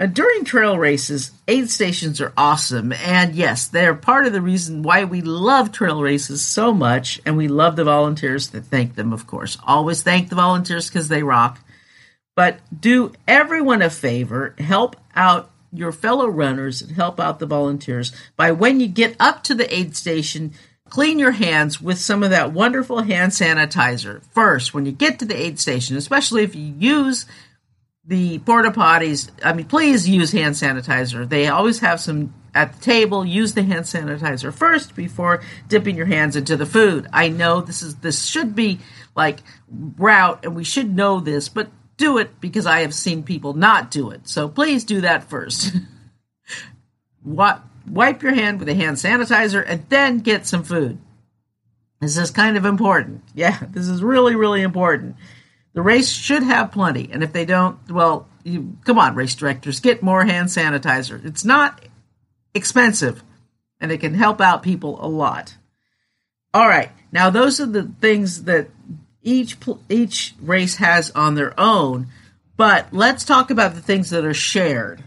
Uh, 0.00 0.06
during 0.06 0.44
trail 0.44 0.78
races, 0.78 1.30
aid 1.46 1.68
stations 1.68 2.22
are 2.22 2.32
awesome. 2.34 2.90
And 2.90 3.34
yes, 3.34 3.66
they're 3.66 3.94
part 3.94 4.26
of 4.26 4.32
the 4.32 4.40
reason 4.40 4.82
why 4.82 5.04
we 5.04 5.20
love 5.20 5.72
trail 5.72 6.00
races 6.00 6.40
so 6.44 6.72
much. 6.72 7.20
And 7.26 7.36
we 7.36 7.48
love 7.48 7.76
the 7.76 7.84
volunteers 7.84 8.48
that 8.48 8.64
thank 8.64 8.94
them, 8.94 9.12
of 9.12 9.26
course. 9.26 9.58
Always 9.66 10.02
thank 10.02 10.30
the 10.30 10.36
volunteers 10.36 10.88
because 10.88 11.08
they 11.08 11.22
rock. 11.22 11.60
But 12.34 12.60
do 12.80 13.12
everyone 13.28 13.82
a 13.82 13.90
favor, 13.90 14.54
help 14.58 14.96
out 15.14 15.50
your 15.70 15.92
fellow 15.92 16.26
runners 16.26 16.80
and 16.80 16.92
help 16.92 17.20
out 17.20 17.38
the 17.38 17.46
volunteers 17.46 18.12
by 18.36 18.52
when 18.52 18.80
you 18.80 18.88
get 18.88 19.14
up 19.20 19.42
to 19.44 19.54
the 19.54 19.72
aid 19.72 19.94
station, 19.94 20.54
clean 20.88 21.18
your 21.18 21.32
hands 21.32 21.80
with 21.80 21.98
some 21.98 22.22
of 22.22 22.30
that 22.30 22.52
wonderful 22.52 23.02
hand 23.02 23.32
sanitizer 23.32 24.24
first 24.32 24.72
when 24.72 24.86
you 24.86 24.92
get 24.92 25.18
to 25.18 25.24
the 25.26 25.36
aid 25.36 25.60
station, 25.60 25.96
especially 25.96 26.42
if 26.42 26.56
you 26.56 26.74
use 26.78 27.26
the 28.10 28.40
porta 28.40 28.70
potties, 28.70 29.30
I 29.42 29.52
mean, 29.52 29.66
please 29.66 30.08
use 30.08 30.32
hand 30.32 30.56
sanitizer. 30.56 31.28
They 31.28 31.46
always 31.48 31.78
have 31.78 32.00
some 32.00 32.34
at 32.54 32.74
the 32.74 32.80
table. 32.82 33.24
Use 33.24 33.54
the 33.54 33.62
hand 33.62 33.84
sanitizer 33.84 34.52
first 34.52 34.94
before 34.94 35.42
dipping 35.68 35.96
your 35.96 36.06
hands 36.06 36.36
into 36.36 36.56
the 36.56 36.66
food. 36.66 37.06
I 37.12 37.28
know 37.28 37.60
this 37.60 37.82
is 37.82 37.94
this 37.96 38.24
should 38.24 38.54
be 38.54 38.80
like 39.14 39.38
route, 39.70 40.44
and 40.44 40.54
we 40.54 40.64
should 40.64 40.94
know 40.94 41.20
this, 41.20 41.48
but 41.48 41.70
do 41.96 42.18
it 42.18 42.40
because 42.40 42.66
I 42.66 42.80
have 42.80 42.94
seen 42.94 43.22
people 43.22 43.54
not 43.54 43.90
do 43.90 44.10
it. 44.10 44.28
So 44.28 44.48
please 44.48 44.84
do 44.84 45.02
that 45.02 45.30
first. 45.30 45.72
what 47.22 47.62
Wipe 47.86 48.22
your 48.22 48.34
hand 48.34 48.60
with 48.60 48.68
a 48.68 48.74
hand 48.74 48.96
sanitizer 48.96 49.64
and 49.66 49.84
then 49.88 50.18
get 50.18 50.46
some 50.46 50.62
food. 50.62 50.98
This 52.00 52.16
is 52.16 52.30
kind 52.30 52.56
of 52.56 52.64
important. 52.64 53.22
Yeah, 53.34 53.58
this 53.70 53.88
is 53.88 54.02
really, 54.02 54.36
really 54.36 54.62
important. 54.62 55.16
The 55.72 55.82
race 55.82 56.10
should 56.10 56.42
have 56.42 56.72
plenty, 56.72 57.10
and 57.12 57.22
if 57.22 57.32
they 57.32 57.44
don't, 57.44 57.78
well, 57.90 58.28
you, 58.42 58.76
come 58.84 58.98
on, 58.98 59.14
race 59.14 59.34
directors, 59.34 59.80
get 59.80 60.02
more 60.02 60.24
hand 60.24 60.48
sanitizer. 60.48 61.24
It's 61.24 61.44
not 61.44 61.84
expensive, 62.54 63.22
and 63.80 63.92
it 63.92 63.98
can 63.98 64.14
help 64.14 64.40
out 64.40 64.62
people 64.62 65.04
a 65.04 65.06
lot. 65.06 65.56
All 66.52 66.66
right, 66.66 66.90
now 67.12 67.30
those 67.30 67.60
are 67.60 67.66
the 67.66 67.84
things 68.00 68.44
that 68.44 68.68
each 69.22 69.56
each 69.88 70.34
race 70.40 70.76
has 70.76 71.10
on 71.12 71.34
their 71.36 71.58
own, 71.58 72.08
but 72.56 72.88
let's 72.92 73.24
talk 73.24 73.50
about 73.50 73.74
the 73.74 73.82
things 73.82 74.10
that 74.10 74.24
are 74.24 74.34
shared. 74.34 75.04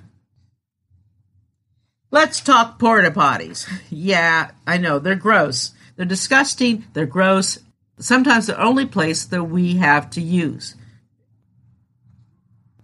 Let's 2.10 2.40
talk 2.40 2.80
porta 2.80 3.12
potties. 3.12 3.68
Yeah, 3.90 4.52
I 4.66 4.78
know 4.78 5.00
they're 5.00 5.16
gross. 5.16 5.72
They're 5.96 6.06
disgusting, 6.06 6.86
they're 6.94 7.06
gross, 7.06 7.60
sometimes 8.00 8.48
the 8.48 8.62
only 8.62 8.86
place 8.86 9.26
that 9.26 9.44
we 9.44 9.78
have 9.78 10.10
to 10.12 10.22
use. 10.22 10.76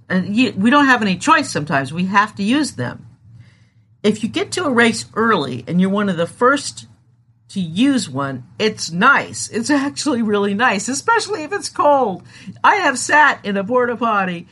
And 0.10 0.36
we 0.36 0.70
don't 0.70 0.88
have 0.88 1.02
any 1.02 1.18
choice 1.18 1.52
sometimes. 1.52 1.94
We 1.94 2.06
have 2.06 2.36
to 2.36 2.44
use 2.44 2.74
them. 2.74 3.06
If 4.02 4.24
you 4.24 4.30
get 4.30 4.52
to 4.54 4.66
a 4.66 4.72
race 4.72 5.06
early 5.14 5.64
and 5.68 5.80
you're 5.80 5.90
one 5.90 6.10
of 6.10 6.18
the 6.18 6.26
first 6.26 6.88
to 7.50 7.60
use 7.60 8.10
one, 8.10 8.46
it's 8.58 8.92
nice. 8.92 9.50
It's 9.50 9.70
actually 9.70 10.22
really 10.22 10.54
nice, 10.54 10.88
especially 10.88 11.44
if 11.44 11.54
it's 11.54 11.70
cold. 11.70 12.24
I 12.64 12.78
have 12.78 12.98
sat 12.98 13.46
in 13.46 13.58
a 13.58 13.64
porta 13.64 13.98
potty 13.98 14.48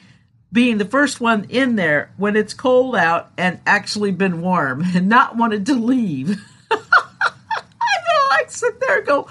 being 0.51 0.77
the 0.77 0.85
first 0.85 1.19
one 1.19 1.45
in 1.49 1.75
there 1.75 2.11
when 2.17 2.35
it's 2.35 2.53
cold 2.53 2.95
out 2.95 3.31
and 3.37 3.59
actually 3.65 4.11
been 4.11 4.41
warm 4.41 4.83
and 4.95 5.09
not 5.09 5.35
wanted 5.35 5.65
to 5.67 5.73
leave. 5.73 6.39
I 6.71 6.77
feel 6.77 8.27
like 8.29 8.51
sit 8.51 8.79
there 8.79 8.97
and 8.99 9.07
go, 9.07 9.27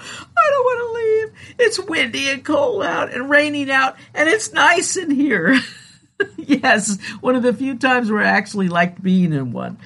I 0.47 0.51
don't 0.51 0.65
want 0.65 0.79
to 0.79 0.93
leave. 0.99 1.55
It's 1.59 1.79
windy 1.79 2.29
and 2.29 2.43
cold 2.43 2.83
out 2.83 3.13
and 3.13 3.29
raining 3.29 3.69
out, 3.69 3.95
and 4.13 4.29
it's 4.29 4.53
nice 4.53 4.95
in 4.97 5.11
here. 5.11 5.59
yes, 6.37 6.99
one 7.21 7.35
of 7.35 7.43
the 7.43 7.53
few 7.53 7.77
times 7.77 8.09
where 8.11 8.21
I 8.23 8.27
actually 8.29 8.69
liked 8.69 9.01
being 9.01 9.33
in 9.33 9.51
one. 9.51 9.77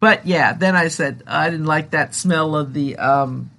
But 0.00 0.26
yeah, 0.26 0.52
then 0.52 0.76
I 0.76 0.88
said 0.88 1.22
I 1.26 1.50
didn't 1.50 1.66
like 1.66 1.90
that 1.90 2.14
smell 2.14 2.54
of 2.54 2.72
the 2.74 2.96
um 2.96 3.50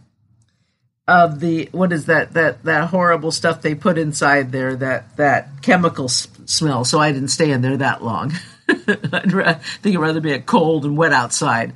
of 1.08 1.40
the 1.40 1.70
what 1.72 1.92
is 1.94 2.06
that 2.06 2.34
that 2.34 2.64
that 2.64 2.90
horrible 2.90 3.32
stuff 3.32 3.62
they 3.62 3.74
put 3.76 3.98
inside 3.98 4.52
there 4.52 4.76
that 4.76 5.16
that 5.18 5.62
chemical 5.62 6.06
s- 6.06 6.28
smell. 6.46 6.86
So 6.86 7.00
I 7.00 7.12
didn't 7.12 7.30
stay 7.30 7.52
in 7.52 7.62
there 7.62 7.78
that 7.78 8.04
long. 8.04 8.34
I'd 8.70 9.34
ra- 9.34 9.54
think 9.82 9.96
I'd 9.96 10.02
rather 10.02 10.22
be 10.22 10.34
a 10.34 10.42
cold 10.42 10.86
and 10.86 10.98
wet 10.98 11.14
outside. 11.14 11.74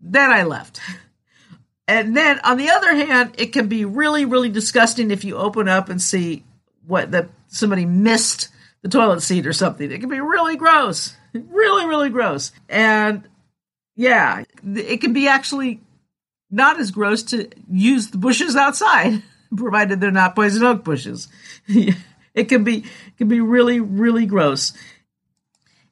Then 0.00 0.30
I 0.30 0.42
left. 0.42 0.80
And 1.86 2.16
then 2.16 2.40
on 2.40 2.56
the 2.56 2.70
other 2.70 2.94
hand, 2.94 3.34
it 3.38 3.52
can 3.52 3.68
be 3.68 3.84
really, 3.84 4.24
really 4.24 4.48
disgusting 4.48 5.10
if 5.10 5.24
you 5.24 5.36
open 5.36 5.68
up 5.68 5.88
and 5.88 6.00
see 6.00 6.44
what 6.86 7.10
that 7.10 7.28
somebody 7.48 7.84
missed 7.84 8.48
the 8.82 8.88
toilet 8.88 9.20
seat 9.20 9.46
or 9.46 9.52
something. 9.52 9.90
It 9.90 10.00
can 10.00 10.08
be 10.08 10.20
really 10.20 10.56
gross. 10.56 11.16
Really, 11.34 11.84
really 11.86 12.10
gross. 12.10 12.52
And 12.68 13.28
yeah, 13.96 14.44
it 14.64 15.00
can 15.00 15.12
be 15.12 15.26
actually 15.26 15.80
not 16.48 16.78
as 16.78 16.92
gross 16.92 17.24
to 17.24 17.48
use 17.68 18.12
the 18.12 18.18
bushes 18.18 18.54
outside, 18.54 19.20
provided 19.56 20.00
they're 20.00 20.12
not 20.12 20.36
poison 20.36 20.62
oak 20.62 20.84
bushes. 20.84 21.26
it 21.66 22.44
can 22.48 22.62
be 22.62 22.76
it 22.76 23.16
can 23.18 23.26
be 23.26 23.40
really, 23.40 23.80
really 23.80 24.26
gross. 24.26 24.74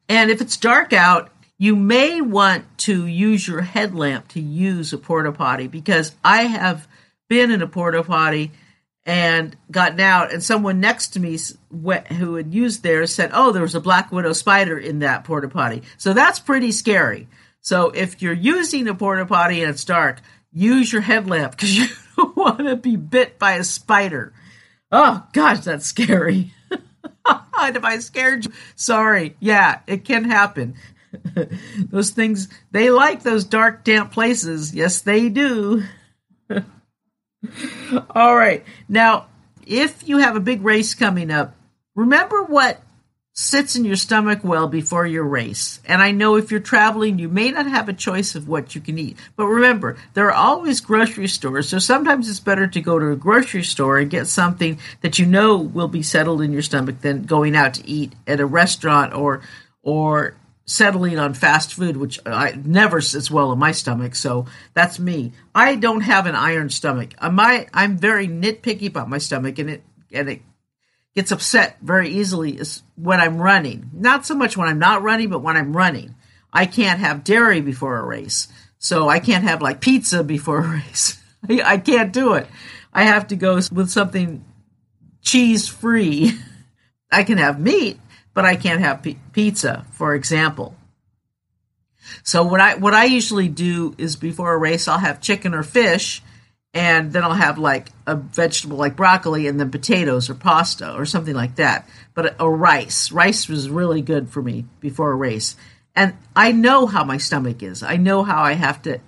And 0.08 0.30
if 0.30 0.40
it's 0.40 0.56
dark 0.56 0.92
out, 0.92 1.31
you 1.62 1.76
may 1.76 2.20
want 2.20 2.64
to 2.76 3.06
use 3.06 3.46
your 3.46 3.60
headlamp 3.60 4.26
to 4.26 4.40
use 4.40 4.92
a 4.92 4.98
porta 4.98 5.30
potty 5.30 5.68
because 5.68 6.12
I 6.24 6.42
have 6.42 6.88
been 7.28 7.52
in 7.52 7.62
a 7.62 7.68
porta 7.68 8.02
potty 8.02 8.50
and 9.06 9.56
gotten 9.70 10.00
out, 10.00 10.32
and 10.32 10.42
someone 10.42 10.80
next 10.80 11.10
to 11.10 11.20
me 11.20 11.38
who 11.70 12.34
had 12.34 12.52
used 12.52 12.82
theirs 12.82 13.14
said, 13.14 13.30
"Oh, 13.32 13.52
there 13.52 13.62
was 13.62 13.76
a 13.76 13.80
black 13.80 14.10
widow 14.10 14.32
spider 14.32 14.76
in 14.76 14.98
that 15.00 15.22
porta 15.22 15.46
potty." 15.46 15.84
So 15.98 16.12
that's 16.12 16.40
pretty 16.40 16.72
scary. 16.72 17.28
So 17.60 17.90
if 17.90 18.20
you're 18.22 18.32
using 18.32 18.88
a 18.88 18.94
porta 18.94 19.24
potty 19.24 19.62
and 19.62 19.70
it's 19.70 19.84
dark, 19.84 20.20
use 20.52 20.92
your 20.92 21.02
headlamp 21.02 21.52
because 21.56 21.78
you 21.78 21.86
don't 22.16 22.36
want 22.36 22.58
to 22.58 22.74
be 22.74 22.96
bit 22.96 23.38
by 23.38 23.52
a 23.52 23.62
spider. 23.62 24.32
Oh 24.90 25.24
gosh, 25.32 25.60
that's 25.60 25.86
scary. 25.86 26.54
if 27.24 27.84
I 27.84 27.98
scared 28.00 28.46
you, 28.46 28.52
sorry. 28.74 29.36
Yeah, 29.38 29.80
it 29.86 30.04
can 30.04 30.24
happen. 30.24 30.74
those 31.90 32.10
things, 32.10 32.48
they 32.70 32.90
like 32.90 33.22
those 33.22 33.44
dark, 33.44 33.84
damp 33.84 34.12
places. 34.12 34.74
Yes, 34.74 35.02
they 35.02 35.28
do. 35.28 35.84
All 38.10 38.36
right. 38.36 38.64
Now, 38.88 39.26
if 39.66 40.08
you 40.08 40.18
have 40.18 40.36
a 40.36 40.40
big 40.40 40.62
race 40.62 40.94
coming 40.94 41.30
up, 41.30 41.54
remember 41.94 42.42
what 42.42 42.80
sits 43.34 43.76
in 43.76 43.84
your 43.84 43.96
stomach 43.96 44.40
well 44.42 44.68
before 44.68 45.06
your 45.06 45.24
race. 45.24 45.80
And 45.86 46.02
I 46.02 46.10
know 46.10 46.36
if 46.36 46.50
you're 46.50 46.60
traveling, 46.60 47.18
you 47.18 47.28
may 47.28 47.50
not 47.50 47.66
have 47.66 47.88
a 47.88 47.94
choice 47.94 48.34
of 48.34 48.46
what 48.46 48.74
you 48.74 48.80
can 48.80 48.98
eat. 48.98 49.16
But 49.36 49.46
remember, 49.46 49.96
there 50.12 50.26
are 50.26 50.32
always 50.32 50.82
grocery 50.82 51.28
stores. 51.28 51.68
So 51.68 51.78
sometimes 51.78 52.28
it's 52.28 52.40
better 52.40 52.66
to 52.66 52.80
go 52.80 52.98
to 52.98 53.10
a 53.10 53.16
grocery 53.16 53.62
store 53.62 53.98
and 53.98 54.10
get 54.10 54.26
something 54.26 54.78
that 55.00 55.18
you 55.18 55.24
know 55.24 55.56
will 55.56 55.88
be 55.88 56.02
settled 56.02 56.42
in 56.42 56.52
your 56.52 56.62
stomach 56.62 57.00
than 57.00 57.24
going 57.24 57.56
out 57.56 57.74
to 57.74 57.88
eat 57.88 58.12
at 58.26 58.40
a 58.40 58.46
restaurant 58.46 59.14
or 59.14 59.40
or 59.82 60.34
settling 60.64 61.18
on 61.18 61.34
fast 61.34 61.74
food, 61.74 61.96
which 61.96 62.18
I 62.24 62.52
never 62.64 63.00
sits 63.00 63.30
well 63.30 63.52
in 63.52 63.58
my 63.58 63.72
stomach. 63.72 64.14
So 64.14 64.46
that's 64.74 64.98
me. 64.98 65.32
I 65.54 65.74
don't 65.74 66.02
have 66.02 66.26
an 66.26 66.34
iron 66.34 66.70
stomach. 66.70 67.10
Uh, 67.18 67.30
my 67.30 67.66
I'm 67.74 67.98
very 67.98 68.28
nitpicky 68.28 68.88
about 68.88 69.08
my 69.08 69.18
stomach, 69.18 69.58
and 69.58 69.70
it 69.70 69.82
and 70.12 70.28
it 70.28 70.42
gets 71.14 71.32
upset 71.32 71.78
very 71.82 72.08
easily 72.08 72.52
is 72.52 72.82
when 72.96 73.20
I'm 73.20 73.40
running. 73.40 73.90
Not 73.92 74.24
so 74.24 74.34
much 74.34 74.56
when 74.56 74.68
I'm 74.68 74.78
not 74.78 75.02
running, 75.02 75.30
but 75.30 75.42
when 75.42 75.56
I'm 75.56 75.76
running. 75.76 76.14
I 76.52 76.66
can't 76.66 77.00
have 77.00 77.24
dairy 77.24 77.60
before 77.60 77.98
a 77.98 78.04
race. 78.04 78.48
So 78.78 79.08
I 79.08 79.20
can't 79.20 79.44
have 79.44 79.62
like 79.62 79.80
pizza 79.80 80.22
before 80.22 80.58
a 80.58 80.68
race. 80.88 81.18
I, 81.48 81.78
can't 81.78 82.12
do 82.12 82.34
it. 82.34 82.46
I 82.92 83.04
have 83.04 83.28
to 83.28 83.36
go 83.36 83.56
with 83.56 83.90
something 83.90 84.44
cheese 85.22 85.66
free. 85.66 86.38
I 87.12 87.24
can 87.24 87.38
have 87.38 87.60
meat, 87.60 88.00
but 88.34 88.44
I 88.44 88.56
can't 88.56 88.80
have 88.80 89.06
pizza, 89.32 89.84
for 89.92 90.14
example. 90.14 90.74
So 92.22 92.42
what 92.42 92.60
I 92.60 92.74
what 92.76 92.94
I 92.94 93.04
usually 93.04 93.48
do 93.48 93.94
is 93.98 94.16
before 94.16 94.52
a 94.52 94.58
race 94.58 94.88
I'll 94.88 94.98
have 94.98 95.20
chicken 95.20 95.54
or 95.54 95.62
fish 95.62 96.22
and 96.74 97.12
then 97.12 97.22
I'll 97.22 97.34
have 97.34 97.58
like 97.58 97.88
a 98.06 98.16
vegetable 98.16 98.76
like 98.76 98.96
broccoli 98.96 99.46
and 99.46 99.60
then 99.60 99.70
potatoes 99.70 100.30
or 100.30 100.34
pasta 100.34 100.94
or 100.94 101.04
something 101.04 101.34
like 101.34 101.56
that. 101.56 101.88
But 102.14 102.36
a 102.40 102.48
rice, 102.48 103.12
rice 103.12 103.48
was 103.48 103.68
really 103.68 104.02
good 104.02 104.30
for 104.30 104.42
me 104.42 104.64
before 104.80 105.12
a 105.12 105.16
race. 105.16 105.56
And 105.94 106.14
I 106.34 106.52
know 106.52 106.86
how 106.86 107.04
my 107.04 107.18
stomach 107.18 107.62
is. 107.62 107.82
I 107.82 107.96
know 107.96 108.22
how 108.22 108.42
I 108.42 108.54
have 108.54 108.80
to 108.82 109.00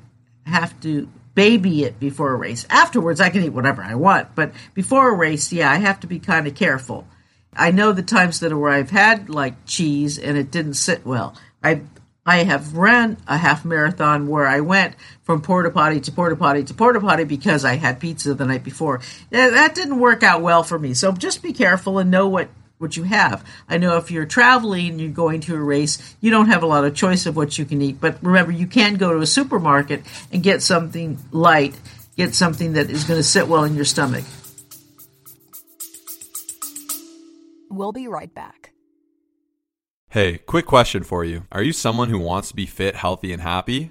have 0.44 0.78
to 0.82 1.08
baby 1.34 1.84
it 1.84 1.98
before 1.98 2.32
a 2.32 2.36
race. 2.36 2.66
Afterwards 2.68 3.20
I 3.20 3.30
can 3.30 3.42
eat 3.42 3.48
whatever 3.48 3.82
I 3.82 3.94
want, 3.94 4.34
but 4.34 4.52
before 4.74 5.10
a 5.10 5.16
race, 5.16 5.52
yeah, 5.52 5.70
I 5.70 5.76
have 5.76 6.00
to 6.00 6.06
be 6.06 6.18
kind 6.18 6.46
of 6.46 6.54
careful. 6.54 7.08
I 7.56 7.70
know 7.70 7.92
the 7.92 8.02
times 8.02 8.40
that 8.40 8.56
where 8.56 8.70
I've 8.70 8.90
had 8.90 9.28
like 9.30 9.66
cheese 9.66 10.18
and 10.18 10.36
it 10.36 10.50
didn't 10.50 10.74
sit 10.74 11.06
well. 11.06 11.36
I 11.62 11.82
I 12.26 12.44
have 12.44 12.74
ran 12.74 13.18
a 13.26 13.36
half 13.36 13.64
marathon 13.64 14.28
where 14.28 14.46
I 14.46 14.60
went 14.60 14.94
from 15.22 15.42
porta 15.42 15.70
potty 15.70 16.00
to 16.00 16.12
porta 16.12 16.36
potty 16.36 16.64
to 16.64 16.74
porta 16.74 17.00
potty 17.00 17.24
because 17.24 17.64
I 17.64 17.76
had 17.76 18.00
pizza 18.00 18.32
the 18.32 18.46
night 18.46 18.64
before. 18.64 19.00
That 19.30 19.74
didn't 19.74 20.00
work 20.00 20.22
out 20.22 20.40
well 20.40 20.62
for 20.62 20.78
me. 20.78 20.94
So 20.94 21.12
just 21.12 21.42
be 21.42 21.52
careful 21.52 21.98
and 21.98 22.10
know 22.10 22.28
what 22.28 22.48
what 22.78 22.96
you 22.96 23.04
have. 23.04 23.44
I 23.68 23.78
know 23.78 23.96
if 23.96 24.10
you're 24.10 24.26
traveling 24.26 24.90
and 24.90 25.00
you're 25.00 25.10
going 25.10 25.40
to 25.42 25.54
a 25.54 25.58
race, 25.58 26.16
you 26.20 26.30
don't 26.30 26.48
have 26.48 26.62
a 26.62 26.66
lot 26.66 26.84
of 26.84 26.94
choice 26.94 27.26
of 27.26 27.36
what 27.36 27.56
you 27.56 27.64
can 27.64 27.80
eat. 27.80 28.00
But 28.00 28.22
remember, 28.22 28.52
you 28.52 28.66
can 28.66 28.96
go 28.96 29.12
to 29.12 29.20
a 29.20 29.26
supermarket 29.26 30.02
and 30.32 30.42
get 30.42 30.60
something 30.60 31.18
light, 31.30 31.78
get 32.16 32.34
something 32.34 32.72
that 32.74 32.90
is 32.90 33.04
going 33.04 33.18
to 33.18 33.24
sit 33.24 33.48
well 33.48 33.64
in 33.64 33.74
your 33.74 33.84
stomach. 33.84 34.24
We'll 37.76 37.92
be 37.92 38.06
right 38.08 38.32
back. 38.32 38.72
Hey, 40.10 40.38
quick 40.38 40.64
question 40.66 41.02
for 41.02 41.24
you. 41.24 41.46
Are 41.50 41.62
you 41.62 41.72
someone 41.72 42.08
who 42.08 42.20
wants 42.20 42.48
to 42.48 42.54
be 42.54 42.66
fit, 42.66 42.94
healthy, 42.94 43.32
and 43.32 43.42
happy? 43.42 43.90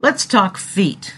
Let's 0.00 0.26
talk 0.26 0.58
feet. 0.58 1.14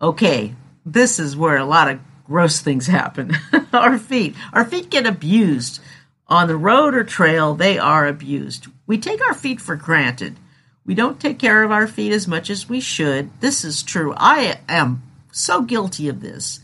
Okay, 0.00 0.56
this 0.84 1.20
is 1.20 1.36
where 1.36 1.56
a 1.56 1.64
lot 1.64 1.88
of 1.88 2.00
gross 2.24 2.60
things 2.60 2.88
happen. 2.88 3.36
our 3.72 3.96
feet. 3.96 4.34
Our 4.52 4.64
feet 4.64 4.90
get 4.90 5.06
abused. 5.06 5.80
On 6.26 6.48
the 6.48 6.56
road 6.56 6.94
or 6.94 7.04
trail, 7.04 7.54
they 7.54 7.78
are 7.78 8.06
abused. 8.06 8.66
We 8.86 8.98
take 8.98 9.24
our 9.24 9.34
feet 9.34 9.60
for 9.60 9.76
granted. 9.76 10.36
We 10.84 10.94
don't 10.94 11.20
take 11.20 11.38
care 11.38 11.62
of 11.62 11.70
our 11.70 11.86
feet 11.86 12.12
as 12.12 12.26
much 12.26 12.50
as 12.50 12.68
we 12.68 12.80
should. 12.80 13.30
This 13.40 13.64
is 13.64 13.84
true. 13.84 14.14
I 14.16 14.58
am 14.68 15.02
so 15.30 15.62
guilty 15.62 16.08
of 16.08 16.20
this. 16.20 16.58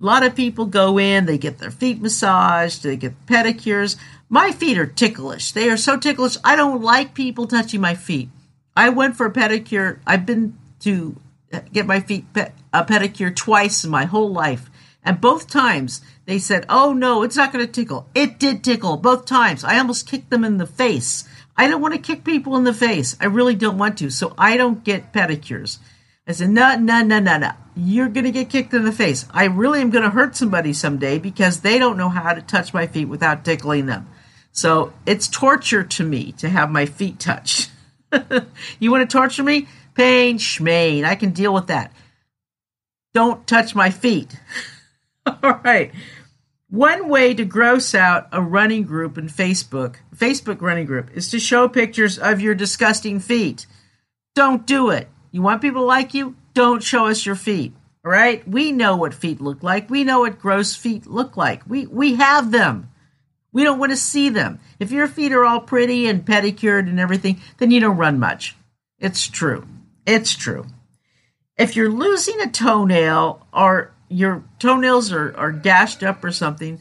A 0.00 0.04
lot 0.04 0.22
of 0.22 0.36
people 0.36 0.66
go 0.66 0.96
in, 0.96 1.26
they 1.26 1.38
get 1.38 1.58
their 1.58 1.72
feet 1.72 2.00
massaged, 2.00 2.84
they 2.84 2.96
get 2.96 3.26
pedicures. 3.26 3.96
My 4.28 4.52
feet 4.52 4.78
are 4.78 4.86
ticklish. 4.86 5.50
They 5.50 5.70
are 5.70 5.76
so 5.76 5.96
ticklish. 5.96 6.36
I 6.44 6.54
don't 6.54 6.82
like 6.82 7.14
people 7.14 7.48
touching 7.48 7.80
my 7.80 7.94
feet. 7.94 8.28
I 8.76 8.90
went 8.90 9.16
for 9.16 9.26
a 9.26 9.32
pedicure. 9.32 9.98
I've 10.06 10.24
been 10.24 10.56
to 10.80 11.20
uh, 11.52 11.60
get 11.72 11.86
my 11.86 12.00
feet 12.00 12.32
pe- 12.32 12.52
a 12.72 12.84
pedicure 12.84 13.34
twice 13.34 13.84
in 13.84 13.90
my 13.90 14.04
whole 14.04 14.32
life. 14.32 14.70
And 15.04 15.20
both 15.20 15.48
times 15.48 16.02
they 16.26 16.38
said, 16.38 16.66
oh 16.68 16.92
no, 16.92 17.22
it's 17.22 17.36
not 17.36 17.52
going 17.52 17.64
to 17.64 17.72
tickle. 17.72 18.08
It 18.14 18.38
did 18.38 18.62
tickle 18.62 18.96
both 18.96 19.24
times. 19.24 19.64
I 19.64 19.78
almost 19.78 20.06
kicked 20.06 20.30
them 20.30 20.44
in 20.44 20.58
the 20.58 20.66
face. 20.66 21.26
I 21.56 21.66
don't 21.68 21.80
want 21.80 21.94
to 21.94 22.00
kick 22.00 22.24
people 22.24 22.56
in 22.56 22.64
the 22.64 22.74
face. 22.74 23.16
I 23.20 23.26
really 23.26 23.54
don't 23.54 23.78
want 23.78 23.98
to. 23.98 24.10
So 24.10 24.34
I 24.36 24.56
don't 24.56 24.84
get 24.84 25.12
pedicures. 25.12 25.78
I 26.26 26.32
said, 26.32 26.50
no, 26.50 26.76
no, 26.76 27.02
no, 27.02 27.18
no, 27.18 27.38
no. 27.38 27.52
You're 27.74 28.10
going 28.10 28.26
to 28.26 28.30
get 28.30 28.50
kicked 28.50 28.74
in 28.74 28.84
the 28.84 28.92
face. 28.92 29.24
I 29.30 29.46
really 29.46 29.80
am 29.80 29.88
going 29.88 30.04
to 30.04 30.10
hurt 30.10 30.36
somebody 30.36 30.74
someday 30.74 31.18
because 31.18 31.60
they 31.60 31.78
don't 31.78 31.96
know 31.96 32.10
how 32.10 32.34
to 32.34 32.42
touch 32.42 32.74
my 32.74 32.86
feet 32.86 33.06
without 33.06 33.46
tickling 33.46 33.86
them. 33.86 34.08
So 34.52 34.92
it's 35.06 35.26
torture 35.26 35.84
to 35.84 36.04
me 36.04 36.32
to 36.32 36.50
have 36.50 36.70
my 36.70 36.84
feet 36.84 37.18
touched. 37.18 37.70
you 38.78 38.90
want 38.90 39.08
to 39.08 39.16
torture 39.16 39.42
me? 39.42 39.68
Pain, 39.98 40.38
schmain. 40.38 41.02
I 41.02 41.16
can 41.16 41.30
deal 41.30 41.52
with 41.52 41.66
that. 41.66 41.92
Don't 43.14 43.44
touch 43.48 43.74
my 43.74 43.90
feet. 43.90 44.38
All 45.26 45.60
right. 45.64 45.90
One 46.70 47.08
way 47.08 47.34
to 47.34 47.44
gross 47.44 47.96
out 47.96 48.28
a 48.30 48.40
running 48.40 48.84
group 48.84 49.18
in 49.18 49.26
Facebook, 49.26 49.96
Facebook 50.14 50.60
running 50.60 50.86
group, 50.86 51.10
is 51.16 51.32
to 51.32 51.40
show 51.40 51.68
pictures 51.68 52.16
of 52.16 52.40
your 52.40 52.54
disgusting 52.54 53.18
feet. 53.18 53.66
Don't 54.36 54.64
do 54.64 54.90
it. 54.90 55.08
You 55.32 55.42
want 55.42 55.62
people 55.62 55.82
to 55.82 55.86
like 55.86 56.14
you? 56.14 56.36
Don't 56.54 56.80
show 56.80 57.08
us 57.08 57.26
your 57.26 57.34
feet. 57.34 57.72
All 58.04 58.12
right? 58.12 58.46
We 58.46 58.70
know 58.70 58.96
what 58.96 59.14
feet 59.14 59.40
look 59.40 59.64
like. 59.64 59.90
We 59.90 60.04
know 60.04 60.20
what 60.20 60.38
gross 60.38 60.76
feet 60.76 61.08
look 61.08 61.36
like. 61.36 61.68
We 61.68 61.86
we 61.86 62.14
have 62.14 62.52
them. 62.52 62.88
We 63.50 63.64
don't 63.64 63.80
want 63.80 63.90
to 63.90 63.96
see 63.96 64.28
them. 64.28 64.60
If 64.78 64.92
your 64.92 65.08
feet 65.08 65.32
are 65.32 65.44
all 65.44 65.60
pretty 65.60 66.06
and 66.06 66.24
pedicured 66.24 66.86
and 66.86 67.00
everything, 67.00 67.40
then 67.56 67.72
you 67.72 67.80
don't 67.80 67.96
run 67.96 68.20
much. 68.20 68.54
It's 69.00 69.26
true. 69.26 69.66
It's 70.08 70.34
true. 70.34 70.64
If 71.58 71.76
you're 71.76 71.90
losing 71.90 72.40
a 72.40 72.50
toenail 72.50 73.46
or 73.52 73.92
your 74.08 74.42
toenails 74.58 75.12
are, 75.12 75.36
are 75.36 75.52
gashed 75.52 76.02
up 76.02 76.24
or 76.24 76.32
something, 76.32 76.80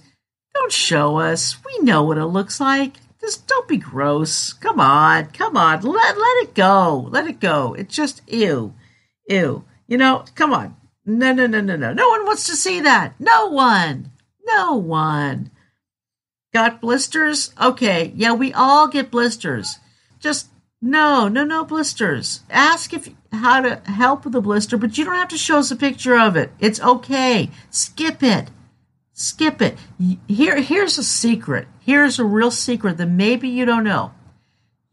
don't 0.54 0.72
show 0.72 1.18
us. 1.18 1.58
We 1.66 1.80
know 1.80 2.04
what 2.04 2.18
it 2.18 2.28
looks 2.28 2.62
like. 2.62 2.94
Just 3.20 3.46
don't 3.46 3.68
be 3.68 3.76
gross. 3.76 4.54
Come 4.54 4.80
on, 4.80 5.26
come 5.32 5.58
on. 5.58 5.82
Let, 5.82 6.18
let 6.18 6.44
it 6.44 6.54
go. 6.54 7.10
Let 7.12 7.28
it 7.28 7.42
go. 7.42 7.74
It's 7.74 7.94
just 7.94 8.22
ew. 8.32 8.74
Ew. 9.28 9.66
You 9.88 9.98
know, 9.98 10.24
come 10.36 10.54
on. 10.54 10.78
No, 11.06 11.34
no, 11.34 11.48
no, 11.48 11.60
no, 11.60 11.76
no. 11.76 11.92
No 11.92 12.08
one 12.08 12.26
wants 12.26 12.46
to 12.46 12.56
see 12.56 12.80
that. 12.80 13.20
No 13.20 13.48
one. 13.48 14.12
No 14.46 14.76
one. 14.76 15.52
Got 16.54 16.80
blisters? 16.80 17.54
Okay. 17.62 18.14
Yeah, 18.16 18.32
we 18.32 18.54
all 18.54 18.88
get 18.88 19.12
blisters. 19.12 19.80
Just 20.22 20.48
no, 20.82 21.28
no, 21.28 21.44
no 21.44 21.66
blisters. 21.66 22.42
Ask 22.50 22.94
if 22.94 23.10
how 23.32 23.62
to 23.62 23.82
help 23.86 24.24
with 24.24 24.34
the 24.34 24.42
blister, 24.42 24.78
but 24.78 24.98
you 24.98 25.06
don't 25.06 25.16
have 25.16 25.30
to 25.30 25.38
show 25.38 25.58
us 25.58 25.72
a 25.72 25.76
picture 25.76 26.18
of 26.18 26.36
it. 26.36 26.52
It's 26.60 26.80
okay. 26.80 27.50
Skip 27.70 28.22
it. 28.22 28.50
Skip 29.14 29.62
it. 29.62 29.78
Here, 30.28 30.62
here's 30.62 30.98
a 30.98 31.04
secret. 31.04 31.68
Here's 31.80 32.20
a 32.20 32.26
real 32.26 32.52
secret 32.52 32.98
that 32.98 33.08
maybe 33.08 33.50
you 33.50 33.66
don't 33.66 33.84
know. 33.84 34.12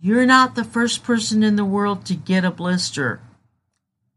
You're 0.00 0.26
not 0.26 0.54
the 0.54 0.64
first 0.64 1.02
person 1.04 1.42
in 1.42 1.56
the 1.56 1.64
world 1.64 2.06
to 2.06 2.14
get 2.14 2.44
a 2.44 2.50
blister. 2.50 3.20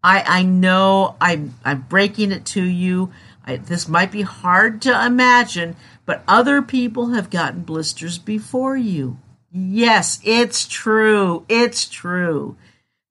I 0.03 0.39
I 0.39 0.43
know 0.43 1.15
I'm 1.19 1.55
I'm 1.65 1.81
breaking 1.81 2.31
it 2.31 2.45
to 2.47 2.63
you. 2.63 3.11
I, 3.45 3.57
this 3.57 3.87
might 3.87 4.11
be 4.11 4.21
hard 4.21 4.81
to 4.83 5.05
imagine, 5.05 5.75
but 6.05 6.23
other 6.27 6.61
people 6.61 7.11
have 7.11 7.29
gotten 7.29 7.61
blisters 7.61 8.17
before 8.17 8.75
you. 8.75 9.17
Yes, 9.51 10.19
it's 10.23 10.67
true. 10.67 11.45
It's 11.47 11.87
true. 11.87 12.57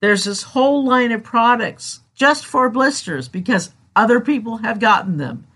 There's 0.00 0.24
this 0.24 0.42
whole 0.42 0.84
line 0.84 1.12
of 1.12 1.22
products 1.22 2.00
just 2.14 2.44
for 2.44 2.68
blisters 2.70 3.28
because 3.28 3.72
other 3.94 4.20
people 4.20 4.58
have 4.58 4.78
gotten 4.78 5.16
them. 5.16 5.46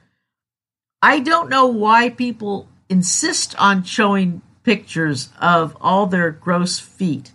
I 1.02 1.20
don't 1.20 1.50
know 1.50 1.66
why 1.66 2.10
people 2.10 2.68
insist 2.88 3.54
on 3.58 3.84
showing 3.84 4.42
pictures 4.62 5.30
of 5.40 5.76
all 5.80 6.06
their 6.06 6.30
gross 6.30 6.78
feet 6.78 7.32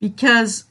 because 0.00 0.64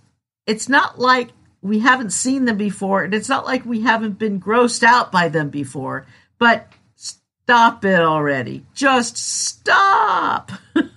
it's 0.46 0.70
not 0.70 1.00
like 1.00 1.30
we 1.62 1.80
haven't 1.80 2.12
seen 2.12 2.46
them 2.46 2.58
before 2.58 3.04
and 3.04 3.14
it's 3.14 3.30
not 3.30 3.46
like 3.46 3.66
we 3.66 3.82
haven't 3.82 4.18
been 4.18 4.40
grossed 4.40 4.84
out 4.84 5.12
by 5.12 5.30
them 5.30 5.50
before. 5.50 6.06
But 6.40 6.72
stop 6.96 7.84
it 7.84 8.00
already. 8.00 8.66
Just 8.74 9.18
stop. 9.18 10.52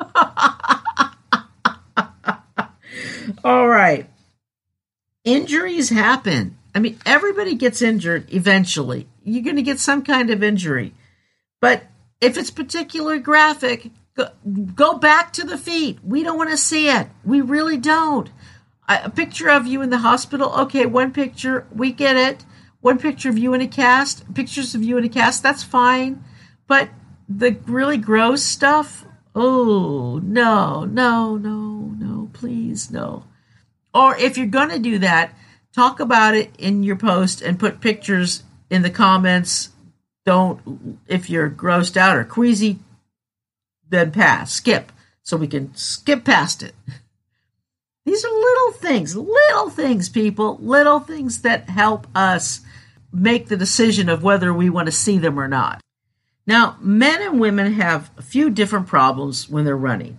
All 3.44 3.68
right. 3.68 4.08
Injuries 5.24 5.90
happen. 5.90 6.56
I 6.74 6.78
mean, 6.78 6.98
everybody 7.04 7.54
gets 7.54 7.82
injured 7.82 8.32
eventually. 8.32 9.08
You're 9.24 9.44
going 9.44 9.56
to 9.56 9.62
get 9.62 9.78
some 9.78 10.02
kind 10.02 10.30
of 10.30 10.42
injury. 10.42 10.94
But 11.60 11.84
if 12.20 12.36
it's 12.36 12.50
particularly 12.50 13.18
graphic, 13.18 13.90
go, 14.74 14.98
back 14.98 15.32
to 15.34 15.44
the 15.44 15.58
feet. 15.58 15.98
We 16.04 16.22
don't 16.22 16.38
want 16.38 16.50
to 16.50 16.56
see 16.56 16.88
it. 16.88 17.08
We 17.24 17.40
really 17.40 17.76
don't. 17.76 18.30
A 18.88 19.10
picture 19.10 19.48
of 19.48 19.66
you 19.66 19.82
in 19.82 19.90
the 19.90 19.98
hospital. 19.98 20.52
Okay, 20.60 20.86
one 20.86 21.12
picture. 21.12 21.66
We 21.74 21.92
get 21.92 22.16
it. 22.16 22.44
One 22.80 22.98
picture 22.98 23.28
of 23.28 23.38
you 23.38 23.54
in 23.54 23.60
a 23.60 23.68
cast. 23.68 24.32
Pictures 24.34 24.74
of 24.74 24.82
you 24.82 24.96
in 24.96 25.04
a 25.04 25.08
cast. 25.08 25.42
That's 25.42 25.62
fine. 25.62 26.24
But 26.66 26.88
the 27.28 27.56
really 27.66 27.98
gross 27.98 28.42
stuff. 28.42 29.04
Oh, 29.34 30.20
no, 30.22 30.84
no, 30.84 31.36
no, 31.36 31.94
no, 31.98 32.30
please, 32.32 32.90
no. 32.90 33.24
Or 33.94 34.16
if 34.16 34.36
you're 34.36 34.46
going 34.46 34.70
to 34.70 34.78
do 34.78 34.98
that, 34.98 35.34
talk 35.74 36.00
about 36.00 36.34
it 36.34 36.50
in 36.58 36.82
your 36.82 36.96
post 36.96 37.42
and 37.42 37.58
put 37.58 37.80
pictures 37.80 38.42
in 38.68 38.82
the 38.82 38.90
comments. 38.90 39.70
Don't, 40.26 40.98
if 41.06 41.30
you're 41.30 41.50
grossed 41.50 41.96
out 41.96 42.16
or 42.16 42.24
queasy, 42.24 42.78
then 43.88 44.12
pass, 44.12 44.52
skip, 44.52 44.92
so 45.22 45.36
we 45.36 45.46
can 45.46 45.74
skip 45.74 46.24
past 46.24 46.62
it. 46.62 46.74
These 48.04 48.24
are 48.24 48.30
little 48.30 48.72
things, 48.72 49.14
little 49.14 49.70
things, 49.70 50.08
people, 50.08 50.58
little 50.60 51.00
things 51.00 51.42
that 51.42 51.68
help 51.68 52.06
us 52.14 52.60
make 53.12 53.48
the 53.48 53.56
decision 53.56 54.08
of 54.08 54.22
whether 54.22 54.52
we 54.54 54.70
want 54.70 54.86
to 54.86 54.92
see 54.92 55.18
them 55.18 55.38
or 55.38 55.48
not. 55.48 55.80
Now, 56.50 56.76
men 56.80 57.22
and 57.22 57.38
women 57.38 57.74
have 57.74 58.10
a 58.18 58.22
few 58.22 58.50
different 58.50 58.88
problems 58.88 59.48
when 59.48 59.64
they're 59.64 59.76
running. 59.76 60.18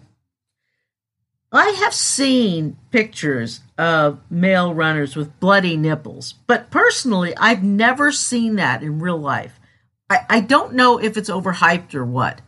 I 1.51 1.71
have 1.83 1.93
seen 1.93 2.77
pictures 2.89 3.59
of 3.77 4.21
male 4.29 4.73
runners 4.73 5.17
with 5.17 5.37
bloody 5.41 5.75
nipples, 5.75 6.35
but 6.47 6.71
personally, 6.71 7.35
I've 7.35 7.63
never 7.63 8.13
seen 8.13 8.55
that 8.55 8.81
in 8.81 9.01
real 9.01 9.17
life. 9.17 9.59
I, 10.09 10.19
I 10.29 10.39
don't 10.39 10.73
know 10.73 10.99
if 10.99 11.17
it's 11.17 11.29
overhyped 11.29 11.93
or 11.95 12.05
what. 12.05 12.39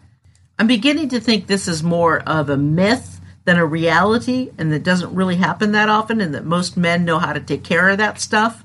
I'm 0.58 0.68
beginning 0.68 1.10
to 1.10 1.20
think 1.20 1.48
this 1.48 1.68
is 1.68 1.84
more 1.84 2.22
of 2.22 2.50
a 2.50 2.56
myth 2.56 3.20
than 3.44 3.58
a 3.58 3.66
reality, 3.66 4.52
and 4.58 4.72
that 4.72 4.84
doesn't 4.84 5.14
really 5.14 5.36
happen 5.36 5.74
that 5.74 5.90
often, 5.90 6.22
and 6.22 6.34
that 6.34 6.46
most 6.46 6.78
men 6.78 7.04
know 7.04 7.20
how 7.20 7.34
to 7.34 7.42
take 7.42 7.66
care 7.66 7.90
of 7.90 7.98
that 7.98 8.22
stuff. 8.22 8.63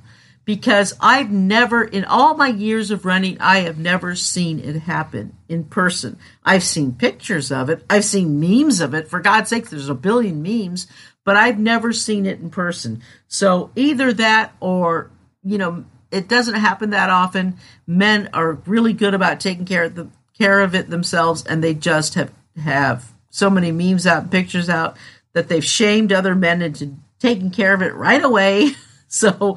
Because 0.49 0.95
I've 0.99 1.31
never, 1.31 1.85
in 1.85 2.07
all 2.07 2.35
my 2.35 2.49
years 2.49 2.91
of 2.91 3.05
running, 3.05 3.37
I 3.39 3.59
have 3.59 3.77
never 3.77 4.15
seen 4.15 4.59
it 4.61 4.77
happen 4.77 5.37
in 5.47 5.65
person. 5.65 6.19
I've 6.43 6.63
seen 6.63 6.95
pictures 6.95 7.53
of 7.53 7.69
it, 7.69 7.85
I've 7.91 8.07
seen 8.07 8.41
memes 8.41 8.81
of 8.81 8.95
it. 8.95 9.09
For 9.09 9.21
God's 9.21 9.51
sake, 9.51 9.69
there's 9.69 9.91
a 9.91 9.95
billion 9.95 10.43
memes, 10.43 10.87
but 11.23 11.37
I've 11.37 11.59
never 11.59 11.93
seen 11.93 12.25
it 12.25 12.41
in 12.41 12.49
person. 12.49 13.03
So 13.27 13.71
either 13.77 14.11
that 14.15 14.55
or, 14.59 15.11
you 15.45 15.59
know, 15.59 15.85
it 16.11 16.31
doesn't 16.31 16.55
happen 16.55 16.89
that 16.91 17.11
often. 17.11 17.59
Men 17.87 18.31
are 18.33 18.53
really 18.53 18.95
good 18.95 19.13
about 19.13 19.41
taking 19.41 19.67
care 19.67 19.85
of 19.85 19.97
the 19.97 20.09
care 20.39 20.63
of 20.63 20.75
it 20.75 20.89
themselves, 20.89 21.45
and 21.45 21.63
they 21.63 21.75
just 21.75 22.15
have 22.15 22.33
have 22.65 23.13
so 23.29 23.51
many 23.51 23.71
memes 23.71 24.07
out, 24.07 24.23
and 24.23 24.33
pictures 24.33 24.71
out 24.71 24.97
that 25.35 25.51
they've 25.51 25.63
shamed 25.63 26.11
other 26.11 26.35
men 26.35 26.63
into 26.63 26.97
taking 27.19 27.51
care 27.51 27.75
of 27.75 27.83
it 27.83 27.93
right 27.93 28.25
away. 28.25 28.71
So 29.11 29.57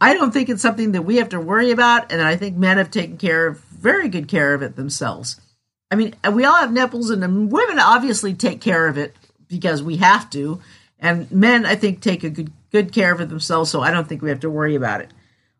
I 0.00 0.14
don't 0.14 0.32
think 0.32 0.48
it's 0.48 0.62
something 0.62 0.92
that 0.92 1.02
we 1.02 1.16
have 1.16 1.30
to 1.30 1.40
worry 1.40 1.72
about, 1.72 2.12
and 2.12 2.22
I 2.22 2.36
think 2.36 2.56
men 2.56 2.78
have 2.78 2.92
taken 2.92 3.18
care 3.18 3.48
of 3.48 3.58
very 3.58 4.08
good 4.08 4.28
care 4.28 4.54
of 4.54 4.62
it 4.62 4.76
themselves. 4.76 5.40
I 5.90 5.96
mean, 5.96 6.14
we 6.32 6.44
all 6.44 6.54
have 6.54 6.72
nipples, 6.72 7.10
and 7.10 7.50
women 7.50 7.80
obviously 7.80 8.32
take 8.32 8.60
care 8.60 8.86
of 8.86 8.96
it 8.96 9.16
because 9.48 9.82
we 9.82 9.96
have 9.96 10.30
to, 10.30 10.60
and 11.00 11.30
men 11.32 11.66
I 11.66 11.74
think 11.74 12.00
take 12.00 12.22
a 12.22 12.30
good 12.30 12.52
good 12.70 12.92
care 12.92 13.12
of 13.12 13.20
it 13.20 13.28
themselves. 13.28 13.70
So 13.72 13.80
I 13.80 13.90
don't 13.90 14.08
think 14.08 14.22
we 14.22 14.30
have 14.30 14.40
to 14.40 14.50
worry 14.50 14.76
about 14.76 15.00
it. 15.00 15.10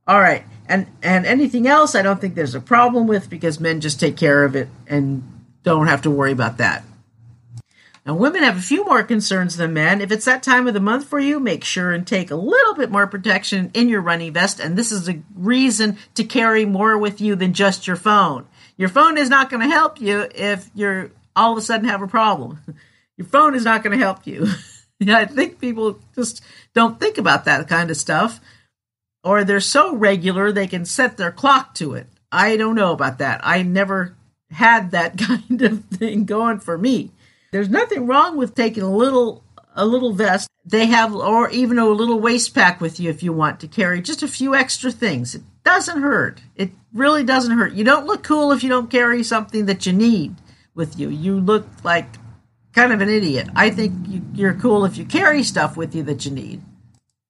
All 0.06 0.20
right, 0.20 0.44
and 0.68 0.86
and 1.02 1.26
anything 1.26 1.66
else, 1.66 1.96
I 1.96 2.02
don't 2.02 2.20
think 2.20 2.36
there's 2.36 2.54
a 2.54 2.60
problem 2.60 3.08
with 3.08 3.28
because 3.28 3.58
men 3.58 3.80
just 3.80 3.98
take 3.98 4.16
care 4.16 4.44
of 4.44 4.54
it 4.54 4.68
and 4.86 5.24
don't 5.64 5.88
have 5.88 6.02
to 6.02 6.10
worry 6.10 6.32
about 6.32 6.58
that. 6.58 6.84
Now, 8.04 8.14
women 8.14 8.42
have 8.42 8.58
a 8.58 8.62
few 8.62 8.84
more 8.84 9.04
concerns 9.04 9.56
than 9.56 9.74
men. 9.74 10.00
If 10.00 10.10
it's 10.10 10.24
that 10.24 10.42
time 10.42 10.66
of 10.66 10.74
the 10.74 10.80
month 10.80 11.06
for 11.06 11.20
you, 11.20 11.38
make 11.38 11.62
sure 11.62 11.92
and 11.92 12.04
take 12.04 12.32
a 12.32 12.36
little 12.36 12.74
bit 12.74 12.90
more 12.90 13.06
protection 13.06 13.70
in 13.74 13.88
your 13.88 14.00
running 14.00 14.32
vest. 14.32 14.58
And 14.58 14.76
this 14.76 14.90
is 14.90 15.08
a 15.08 15.22
reason 15.36 15.98
to 16.14 16.24
carry 16.24 16.64
more 16.64 16.98
with 16.98 17.20
you 17.20 17.36
than 17.36 17.52
just 17.52 17.86
your 17.86 17.94
phone. 17.94 18.46
Your 18.76 18.88
phone 18.88 19.18
is 19.18 19.28
not 19.28 19.50
going 19.50 19.62
to 19.62 19.72
help 19.72 20.00
you 20.00 20.26
if 20.34 20.68
you're 20.74 21.12
all 21.36 21.52
of 21.52 21.58
a 21.58 21.60
sudden 21.60 21.88
have 21.88 22.02
a 22.02 22.08
problem. 22.08 22.58
Your 23.18 23.26
phone 23.26 23.54
is 23.54 23.64
not 23.64 23.82
going 23.82 23.96
to 23.96 24.04
help 24.04 24.26
you. 24.26 24.48
I 25.08 25.26
think 25.26 25.60
people 25.60 25.98
just 26.14 26.42
don't 26.74 26.98
think 26.98 27.18
about 27.18 27.44
that 27.44 27.68
kind 27.68 27.90
of 27.90 27.96
stuff, 27.96 28.40
or 29.22 29.44
they're 29.44 29.60
so 29.60 29.94
regular 29.94 30.50
they 30.50 30.66
can 30.66 30.84
set 30.84 31.16
their 31.16 31.30
clock 31.30 31.74
to 31.74 31.94
it. 31.94 32.06
I 32.30 32.56
don't 32.56 32.74
know 32.74 32.92
about 32.92 33.18
that. 33.18 33.40
I 33.44 33.62
never 33.62 34.16
had 34.50 34.92
that 34.92 35.18
kind 35.18 35.60
of 35.62 35.84
thing 35.84 36.24
going 36.24 36.60
for 36.60 36.78
me. 36.78 37.10
There's 37.52 37.68
nothing 37.68 38.06
wrong 38.06 38.36
with 38.36 38.54
taking 38.54 38.82
a 38.82 38.90
little 38.90 39.44
a 39.74 39.86
little 39.86 40.12
vest. 40.12 40.48
They 40.64 40.86
have 40.86 41.14
or 41.14 41.50
even 41.50 41.78
a 41.78 41.86
little 41.86 42.18
waist 42.18 42.54
pack 42.54 42.80
with 42.80 42.98
you 42.98 43.10
if 43.10 43.22
you 43.22 43.32
want 43.32 43.60
to 43.60 43.68
carry 43.68 44.00
just 44.00 44.22
a 44.22 44.28
few 44.28 44.54
extra 44.54 44.90
things. 44.90 45.34
It 45.34 45.42
doesn't 45.62 46.00
hurt. 46.00 46.40
It 46.56 46.70
really 46.92 47.24
doesn't 47.24 47.56
hurt. 47.56 47.74
You 47.74 47.84
don't 47.84 48.06
look 48.06 48.22
cool 48.22 48.52
if 48.52 48.62
you 48.62 48.68
don't 48.68 48.90
carry 48.90 49.22
something 49.22 49.66
that 49.66 49.86
you 49.86 49.92
need 49.92 50.36
with 50.74 50.98
you. 50.98 51.10
You 51.10 51.38
look 51.38 51.66
like 51.84 52.06
kind 52.72 52.92
of 52.92 53.02
an 53.02 53.10
idiot. 53.10 53.48
I 53.54 53.68
think 53.70 54.08
you, 54.08 54.22
you're 54.32 54.54
cool 54.54 54.84
if 54.86 54.96
you 54.96 55.04
carry 55.04 55.42
stuff 55.42 55.76
with 55.76 55.94
you 55.94 56.02
that 56.04 56.24
you 56.24 56.30
need. 56.30 56.62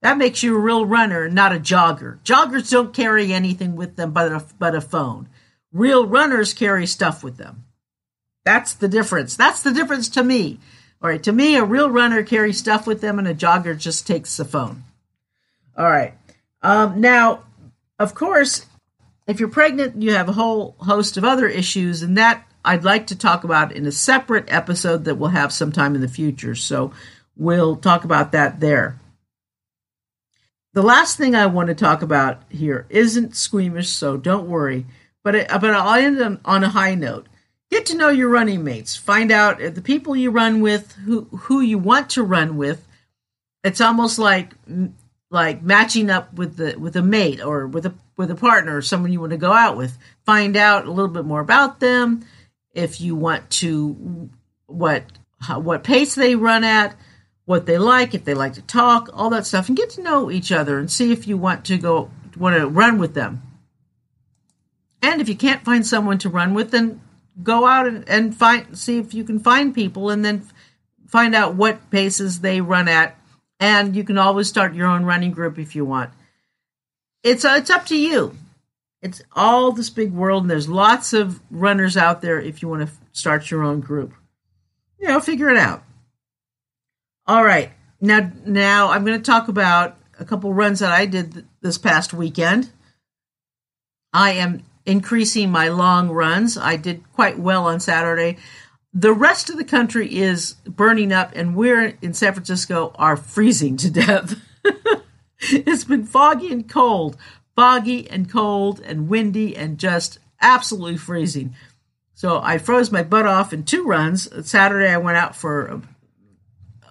That 0.02 0.18
makes 0.18 0.42
you 0.42 0.56
a 0.56 0.60
real 0.60 0.86
runner, 0.86 1.28
not 1.28 1.54
a 1.54 1.60
jogger. 1.60 2.20
Joggers 2.22 2.70
don't 2.70 2.94
carry 2.94 3.32
anything 3.32 3.74
with 3.74 3.96
them 3.96 4.12
but 4.12 4.30
a, 4.30 4.44
but 4.58 4.74
a 4.74 4.80
phone. 4.80 5.28
Real 5.72 6.06
runners 6.06 6.54
carry 6.54 6.86
stuff 6.86 7.24
with 7.24 7.38
them. 7.38 7.64
That's 8.44 8.74
the 8.74 8.88
difference. 8.88 9.36
That's 9.36 9.62
the 9.62 9.72
difference 9.72 10.08
to 10.10 10.24
me. 10.24 10.58
All 11.02 11.10
right, 11.10 11.22
to 11.24 11.32
me, 11.32 11.56
a 11.56 11.64
real 11.64 11.90
runner 11.90 12.22
carries 12.22 12.58
stuff 12.58 12.86
with 12.86 13.00
them, 13.00 13.18
and 13.18 13.26
a 13.26 13.34
jogger 13.34 13.76
just 13.76 14.06
takes 14.06 14.36
the 14.36 14.44
phone. 14.44 14.84
All 15.76 15.90
right. 15.90 16.14
Um, 16.62 17.00
now, 17.00 17.42
of 17.98 18.14
course, 18.14 18.66
if 19.26 19.40
you're 19.40 19.48
pregnant, 19.48 20.00
you 20.00 20.14
have 20.14 20.28
a 20.28 20.32
whole 20.32 20.76
host 20.78 21.16
of 21.16 21.24
other 21.24 21.48
issues, 21.48 22.02
and 22.02 22.16
that 22.18 22.46
I'd 22.64 22.84
like 22.84 23.08
to 23.08 23.18
talk 23.18 23.42
about 23.44 23.72
in 23.72 23.86
a 23.86 23.92
separate 23.92 24.52
episode 24.52 25.04
that 25.04 25.16
we'll 25.16 25.30
have 25.30 25.52
sometime 25.52 25.94
in 25.94 26.00
the 26.00 26.08
future. 26.08 26.54
So 26.54 26.92
we'll 27.36 27.76
talk 27.76 28.04
about 28.04 28.32
that 28.32 28.60
there. 28.60 29.00
The 30.74 30.82
last 30.82 31.18
thing 31.18 31.34
I 31.34 31.46
want 31.46 31.68
to 31.68 31.74
talk 31.74 32.02
about 32.02 32.42
here 32.48 32.86
isn't 32.88 33.36
squeamish, 33.36 33.88
so 33.88 34.16
don't 34.16 34.48
worry. 34.48 34.86
But 35.24 35.34
it, 35.34 35.48
but 35.48 35.64
I'll 35.64 35.94
end 35.94 36.20
on, 36.22 36.40
on 36.44 36.64
a 36.64 36.68
high 36.68 36.94
note 36.94 37.26
get 37.72 37.86
to 37.86 37.96
know 37.96 38.10
your 38.10 38.28
running 38.28 38.62
mates. 38.62 38.94
Find 38.96 39.32
out 39.32 39.60
uh, 39.60 39.70
the 39.70 39.80
people 39.80 40.14
you 40.14 40.30
run 40.30 40.60
with 40.60 40.92
who 40.92 41.22
who 41.24 41.60
you 41.60 41.78
want 41.78 42.10
to 42.10 42.22
run 42.22 42.56
with. 42.56 42.86
It's 43.64 43.80
almost 43.80 44.18
like 44.18 44.52
like 45.30 45.62
matching 45.62 46.10
up 46.10 46.34
with 46.34 46.56
the 46.56 46.78
with 46.78 46.94
a 46.96 47.02
mate 47.02 47.40
or 47.40 47.66
with 47.66 47.86
a 47.86 47.94
with 48.16 48.30
a 48.30 48.34
partner 48.34 48.76
or 48.76 48.82
someone 48.82 49.12
you 49.12 49.20
want 49.20 49.32
to 49.32 49.38
go 49.38 49.52
out 49.52 49.76
with. 49.76 49.96
Find 50.26 50.56
out 50.56 50.84
a 50.84 50.90
little 50.90 51.10
bit 51.10 51.24
more 51.24 51.40
about 51.40 51.80
them 51.80 52.24
if 52.74 53.00
you 53.00 53.16
want 53.16 53.50
to 53.50 54.28
what 54.66 55.04
what 55.48 55.82
pace 55.82 56.14
they 56.14 56.36
run 56.36 56.64
at 56.64 56.94
what 57.44 57.66
they 57.66 57.78
like 57.78 58.14
if 58.14 58.24
they 58.24 58.34
like 58.34 58.52
to 58.52 58.62
talk 58.62 59.08
all 59.12 59.30
that 59.30 59.46
stuff 59.46 59.66
and 59.68 59.76
get 59.76 59.90
to 59.90 60.02
know 60.02 60.30
each 60.30 60.52
other 60.52 60.78
and 60.78 60.90
see 60.90 61.10
if 61.10 61.26
you 61.26 61.36
want 61.36 61.64
to 61.64 61.76
go 61.78 62.10
want 62.36 62.56
to 62.56 62.68
run 62.68 62.98
with 62.98 63.14
them. 63.14 63.42
And 65.00 65.20
if 65.20 65.28
you 65.28 65.34
can't 65.34 65.64
find 65.64 65.86
someone 65.86 66.18
to 66.18 66.28
run 66.28 66.52
with 66.52 66.70
then 66.70 67.00
go 67.40 67.66
out 67.66 67.86
and, 67.86 68.08
and 68.08 68.36
find 68.36 68.76
see 68.76 68.98
if 68.98 69.14
you 69.14 69.24
can 69.24 69.38
find 69.38 69.74
people 69.74 70.10
and 70.10 70.24
then 70.24 70.46
find 71.06 71.34
out 71.34 71.54
what 71.54 71.90
paces 71.90 72.40
they 72.40 72.60
run 72.60 72.88
at. 72.88 73.18
And 73.60 73.94
you 73.94 74.02
can 74.02 74.18
always 74.18 74.48
start 74.48 74.74
your 74.74 74.88
own 74.88 75.04
running 75.04 75.30
group 75.30 75.58
if 75.58 75.76
you 75.76 75.84
want. 75.84 76.10
It's 77.22 77.44
it's 77.44 77.70
up 77.70 77.86
to 77.86 77.96
you. 77.96 78.36
It's 79.00 79.22
all 79.34 79.72
this 79.72 79.90
big 79.90 80.12
world 80.12 80.44
and 80.44 80.50
there's 80.50 80.68
lots 80.68 81.12
of 81.12 81.40
runners 81.50 81.96
out 81.96 82.22
there 82.22 82.40
if 82.40 82.62
you 82.62 82.68
want 82.68 82.88
to 82.88 82.94
start 83.12 83.50
your 83.50 83.62
own 83.62 83.80
group. 83.80 84.12
You 84.98 85.08
know 85.08 85.20
figure 85.20 85.50
it 85.50 85.56
out. 85.56 85.84
All 87.26 87.44
right. 87.44 87.70
Now 88.00 88.32
now 88.44 88.90
i'm 88.90 89.04
going 89.04 89.18
to 89.18 89.24
talk 89.24 89.48
about 89.48 89.96
a 90.18 90.24
couple 90.24 90.52
runs 90.52 90.80
that 90.80 90.92
i 90.92 91.06
did 91.06 91.46
this 91.60 91.78
past 91.78 92.12
weekend. 92.12 92.70
I 94.12 94.32
am 94.32 94.64
increasing 94.86 95.50
my 95.50 95.68
long 95.68 96.10
runs. 96.10 96.56
I 96.56 96.76
did 96.76 97.10
quite 97.12 97.38
well 97.38 97.66
on 97.66 97.80
Saturday. 97.80 98.38
The 98.94 99.12
rest 99.12 99.48
of 99.48 99.56
the 99.56 99.64
country 99.64 100.18
is 100.18 100.54
burning 100.66 101.12
up, 101.12 101.32
and 101.34 101.56
we're 101.56 101.96
in 102.02 102.14
San 102.14 102.34
Francisco 102.34 102.92
are 102.96 103.16
freezing 103.16 103.76
to 103.78 103.90
death. 103.90 104.34
it's 105.40 105.84
been 105.84 106.04
foggy 106.04 106.52
and 106.52 106.68
cold, 106.68 107.16
foggy 107.56 108.08
and 108.10 108.30
cold 108.30 108.80
and 108.80 109.08
windy 109.08 109.56
and 109.56 109.78
just 109.78 110.18
absolutely 110.40 110.98
freezing. 110.98 111.54
So 112.14 112.40
I 112.40 112.58
froze 112.58 112.92
my 112.92 113.02
butt 113.02 113.26
off 113.26 113.52
in 113.52 113.64
two 113.64 113.84
runs. 113.84 114.28
Saturday 114.48 114.90
I 114.90 114.98
went 114.98 115.16
out 115.16 115.34
for 115.34 115.70
um, 115.70 115.88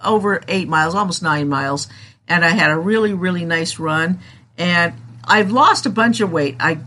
over 0.03 0.41
eight 0.47 0.67
miles, 0.67 0.95
almost 0.95 1.21
nine 1.21 1.47
miles, 1.47 1.87
and 2.27 2.43
I 2.43 2.49
had 2.49 2.71
a 2.71 2.77
really, 2.77 3.13
really 3.13 3.45
nice 3.45 3.79
run. 3.79 4.19
And 4.57 4.93
I've 5.23 5.51
lost 5.51 5.85
a 5.85 5.89
bunch 5.89 6.19
of 6.19 6.31
weight. 6.31 6.57
I, 6.59 6.79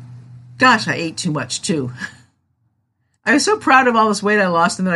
gosh, 0.57 0.89
I 0.89 0.95
ate 0.95 1.17
too 1.17 1.31
much 1.31 1.63
too. 1.63 1.93
I 3.25 3.33
was 3.33 3.45
so 3.45 3.59
proud 3.59 3.89
of 3.89 3.97
all 3.97 4.09
this 4.09 4.23
weight 4.23 4.41
I 4.41 4.49
lost, 4.49 4.79
and 4.79 4.89
then 4.89 4.95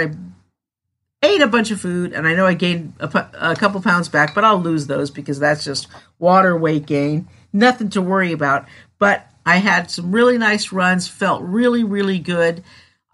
I 1.23 1.27
ate 1.27 1.41
a 1.41 1.47
bunch 1.47 1.71
of 1.71 1.81
food, 1.81 2.13
and 2.13 2.27
I 2.27 2.35
know 2.35 2.47
I 2.47 2.55
gained 2.55 2.95
a, 3.01 3.29
a 3.35 3.57
couple 3.57 3.81
pounds 3.81 4.09
back, 4.09 4.35
but 4.35 4.45
I'll 4.45 4.61
lose 4.61 4.87
those 4.87 5.11
because 5.11 5.39
that's 5.39 5.65
just 5.65 5.89
water 6.19 6.57
weight 6.57 6.87
gain. 6.87 7.29
Nothing 7.53 7.91
to 7.91 8.03
worry 8.03 8.33
about. 8.33 8.67
But 8.99 9.27
I 9.47 9.57
had 9.57 9.91
some 9.91 10.15
really 10.15 10.39
nice 10.39 10.73
runs, 10.73 11.09
felt 11.09 11.43
really, 11.43 11.85
really 11.85 12.19
good. 12.19 12.63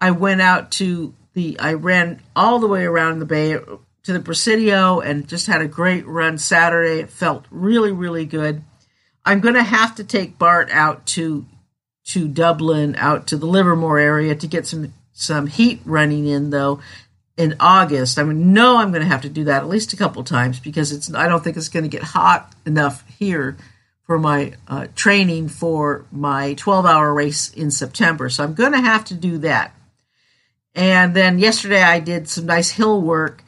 I 0.01 0.11
went 0.11 0.41
out 0.41 0.71
to 0.73 1.13
the, 1.33 1.59
I 1.59 1.73
ran 1.73 2.21
all 2.35 2.59
the 2.59 2.67
way 2.67 2.83
around 2.83 3.19
the 3.19 3.25
bay 3.25 3.53
to 3.53 4.13
the 4.13 4.19
Presidio 4.19 4.99
and 4.99 5.27
just 5.27 5.47
had 5.47 5.61
a 5.61 5.67
great 5.67 6.05
run 6.05 6.37
Saturday. 6.37 6.99
It 6.99 7.09
felt 7.09 7.45
really, 7.49 7.91
really 7.91 8.25
good. 8.25 8.63
I'm 9.25 9.39
going 9.39 9.55
to 9.55 9.63
have 9.63 9.95
to 9.95 10.03
take 10.03 10.37
Bart 10.37 10.69
out 10.71 11.05
to 11.07 11.45
to 12.05 12.27
Dublin, 12.27 12.95
out 12.97 13.27
to 13.27 13.37
the 13.37 13.45
Livermore 13.45 13.99
area 13.99 14.35
to 14.35 14.47
get 14.47 14.67
some 14.67 14.93
some 15.13 15.47
heat 15.47 15.81
running 15.85 16.27
in 16.27 16.49
though 16.49 16.79
in 17.37 17.55
August. 17.59 18.17
I 18.17 18.23
no, 18.23 18.77
I'm 18.77 18.91
going 18.91 19.03
to 19.03 19.09
have 19.09 19.21
to 19.23 19.29
do 19.29 19.45
that 19.45 19.63
at 19.63 19.69
least 19.69 19.93
a 19.93 19.97
couple 19.97 20.23
times 20.23 20.59
because 20.59 20.91
it's. 20.91 21.13
I 21.13 21.27
don't 21.27 21.43
think 21.43 21.57
it's 21.57 21.69
going 21.69 21.83
to 21.83 21.89
get 21.89 22.03
hot 22.03 22.53
enough 22.65 23.07
here 23.17 23.57
for 24.05 24.19
my 24.19 24.53
uh, 24.67 24.87
training 24.95 25.49
for 25.49 26.05
my 26.11 26.53
12 26.53 26.85
hour 26.85 27.13
race 27.13 27.51
in 27.51 27.71
September. 27.71 28.29
So 28.29 28.43
I'm 28.43 28.53
going 28.53 28.73
to 28.73 28.81
have 28.81 29.05
to 29.05 29.15
do 29.15 29.39
that. 29.39 29.73
And 30.75 31.15
then 31.15 31.39
yesterday 31.39 31.81
I 31.81 31.99
did 31.99 32.29
some 32.29 32.45
nice 32.45 32.69
hill 32.69 33.01
work 33.01 33.43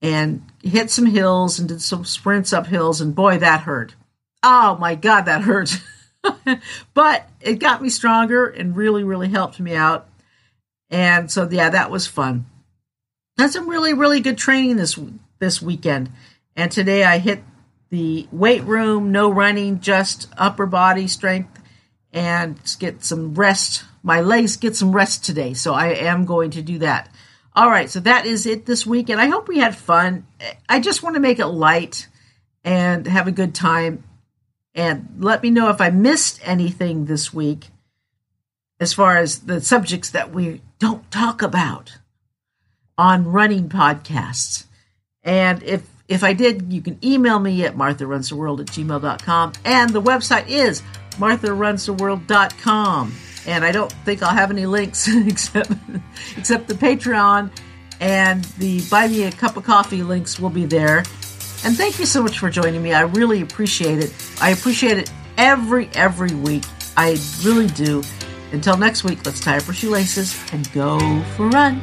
and 0.00 0.42
hit 0.62 0.90
some 0.90 1.06
hills 1.06 1.58
and 1.58 1.68
did 1.68 1.82
some 1.82 2.04
sprints 2.04 2.52
up 2.52 2.66
hills. 2.66 3.00
And 3.00 3.14
boy, 3.14 3.38
that 3.38 3.60
hurt. 3.60 3.94
Oh 4.42 4.76
my 4.78 4.96
God, 4.96 5.22
that 5.22 5.42
hurt. 5.42 5.80
but 6.94 7.28
it 7.40 7.58
got 7.58 7.82
me 7.82 7.88
stronger 7.88 8.46
and 8.46 8.76
really, 8.76 9.04
really 9.04 9.28
helped 9.28 9.60
me 9.60 9.74
out. 9.74 10.08
And 10.90 11.30
so, 11.30 11.48
yeah, 11.50 11.70
that 11.70 11.90
was 11.90 12.06
fun. 12.06 12.46
Had 13.38 13.50
some 13.50 13.68
really, 13.68 13.94
really 13.94 14.20
good 14.20 14.38
training 14.38 14.76
this 14.76 14.98
this 15.38 15.62
weekend. 15.62 16.10
And 16.54 16.70
today 16.70 17.04
I 17.04 17.18
hit 17.18 17.42
the 17.90 18.26
weight 18.30 18.62
room, 18.64 19.12
no 19.12 19.30
running, 19.30 19.80
just 19.80 20.28
upper 20.36 20.66
body 20.66 21.08
strength, 21.08 21.60
and 22.12 22.58
get 22.78 23.04
some 23.04 23.34
rest. 23.34 23.84
My 24.02 24.20
legs 24.20 24.56
get 24.56 24.76
some 24.76 24.92
rest 24.92 25.24
today, 25.24 25.54
so 25.54 25.74
I 25.74 25.88
am 25.88 26.24
going 26.24 26.50
to 26.52 26.62
do 26.62 26.78
that. 26.78 27.12
All 27.54 27.68
right, 27.68 27.90
so 27.90 28.00
that 28.00 28.24
is 28.24 28.46
it 28.46 28.64
this 28.64 28.86
week, 28.86 29.10
and 29.10 29.20
I 29.20 29.26
hope 29.26 29.46
we 29.46 29.58
had 29.58 29.76
fun. 29.76 30.26
I 30.68 30.80
just 30.80 31.02
want 31.02 31.16
to 31.16 31.20
make 31.20 31.38
it 31.38 31.46
light 31.46 32.08
and 32.64 33.06
have 33.06 33.28
a 33.28 33.32
good 33.32 33.54
time. 33.54 34.04
And 34.74 35.16
let 35.18 35.42
me 35.42 35.50
know 35.50 35.68
if 35.68 35.80
I 35.80 35.90
missed 35.90 36.40
anything 36.44 37.04
this 37.04 37.32
week 37.32 37.68
as 38.80 38.92
far 38.92 39.18
as 39.18 39.40
the 39.40 39.60
subjects 39.60 40.10
that 40.10 40.32
we 40.32 40.62
don't 40.78 41.08
talk 41.10 41.42
about 41.42 41.98
on 42.96 43.30
running 43.30 43.68
podcasts. 43.68 44.64
And 45.22 45.62
if 45.62 45.88
if 46.08 46.24
I 46.24 46.32
did, 46.32 46.72
you 46.72 46.82
can 46.82 46.98
email 47.02 47.38
me 47.38 47.64
at 47.64 47.76
martharunstheworld 47.76 48.60
at 48.60 48.66
gmail.com. 48.66 49.52
And 49.64 49.90
the 49.90 50.02
website 50.02 50.48
is 50.48 50.82
martharunstheworld.com. 51.12 53.14
And 53.46 53.64
I 53.64 53.72
don't 53.72 53.92
think 54.04 54.22
I'll 54.22 54.34
have 54.34 54.50
any 54.50 54.66
links 54.66 55.08
except 55.26 55.72
except 56.36 56.68
the 56.68 56.74
Patreon 56.74 57.50
and 58.00 58.44
the 58.58 58.82
Buy 58.90 59.08
Me 59.08 59.24
a 59.24 59.32
Cup 59.32 59.56
of 59.56 59.64
Coffee 59.64 60.02
links 60.02 60.38
will 60.40 60.50
be 60.50 60.66
there. 60.66 61.04
And 61.64 61.76
thank 61.76 61.98
you 61.98 62.06
so 62.06 62.22
much 62.22 62.38
for 62.38 62.50
joining 62.50 62.82
me. 62.82 62.92
I 62.92 63.02
really 63.02 63.40
appreciate 63.40 63.98
it. 64.00 64.12
I 64.40 64.50
appreciate 64.50 64.98
it 64.98 65.12
every, 65.36 65.88
every 65.94 66.34
week. 66.34 66.64
I 66.96 67.18
really 67.44 67.68
do. 67.68 68.02
Until 68.52 68.76
next 68.76 69.04
week, 69.04 69.24
let's 69.24 69.40
tie 69.40 69.58
up 69.58 69.68
our 69.68 69.74
shoelaces 69.74 70.38
and 70.52 70.70
go 70.72 70.98
for 71.36 71.46
a 71.46 71.50
run. 71.50 71.80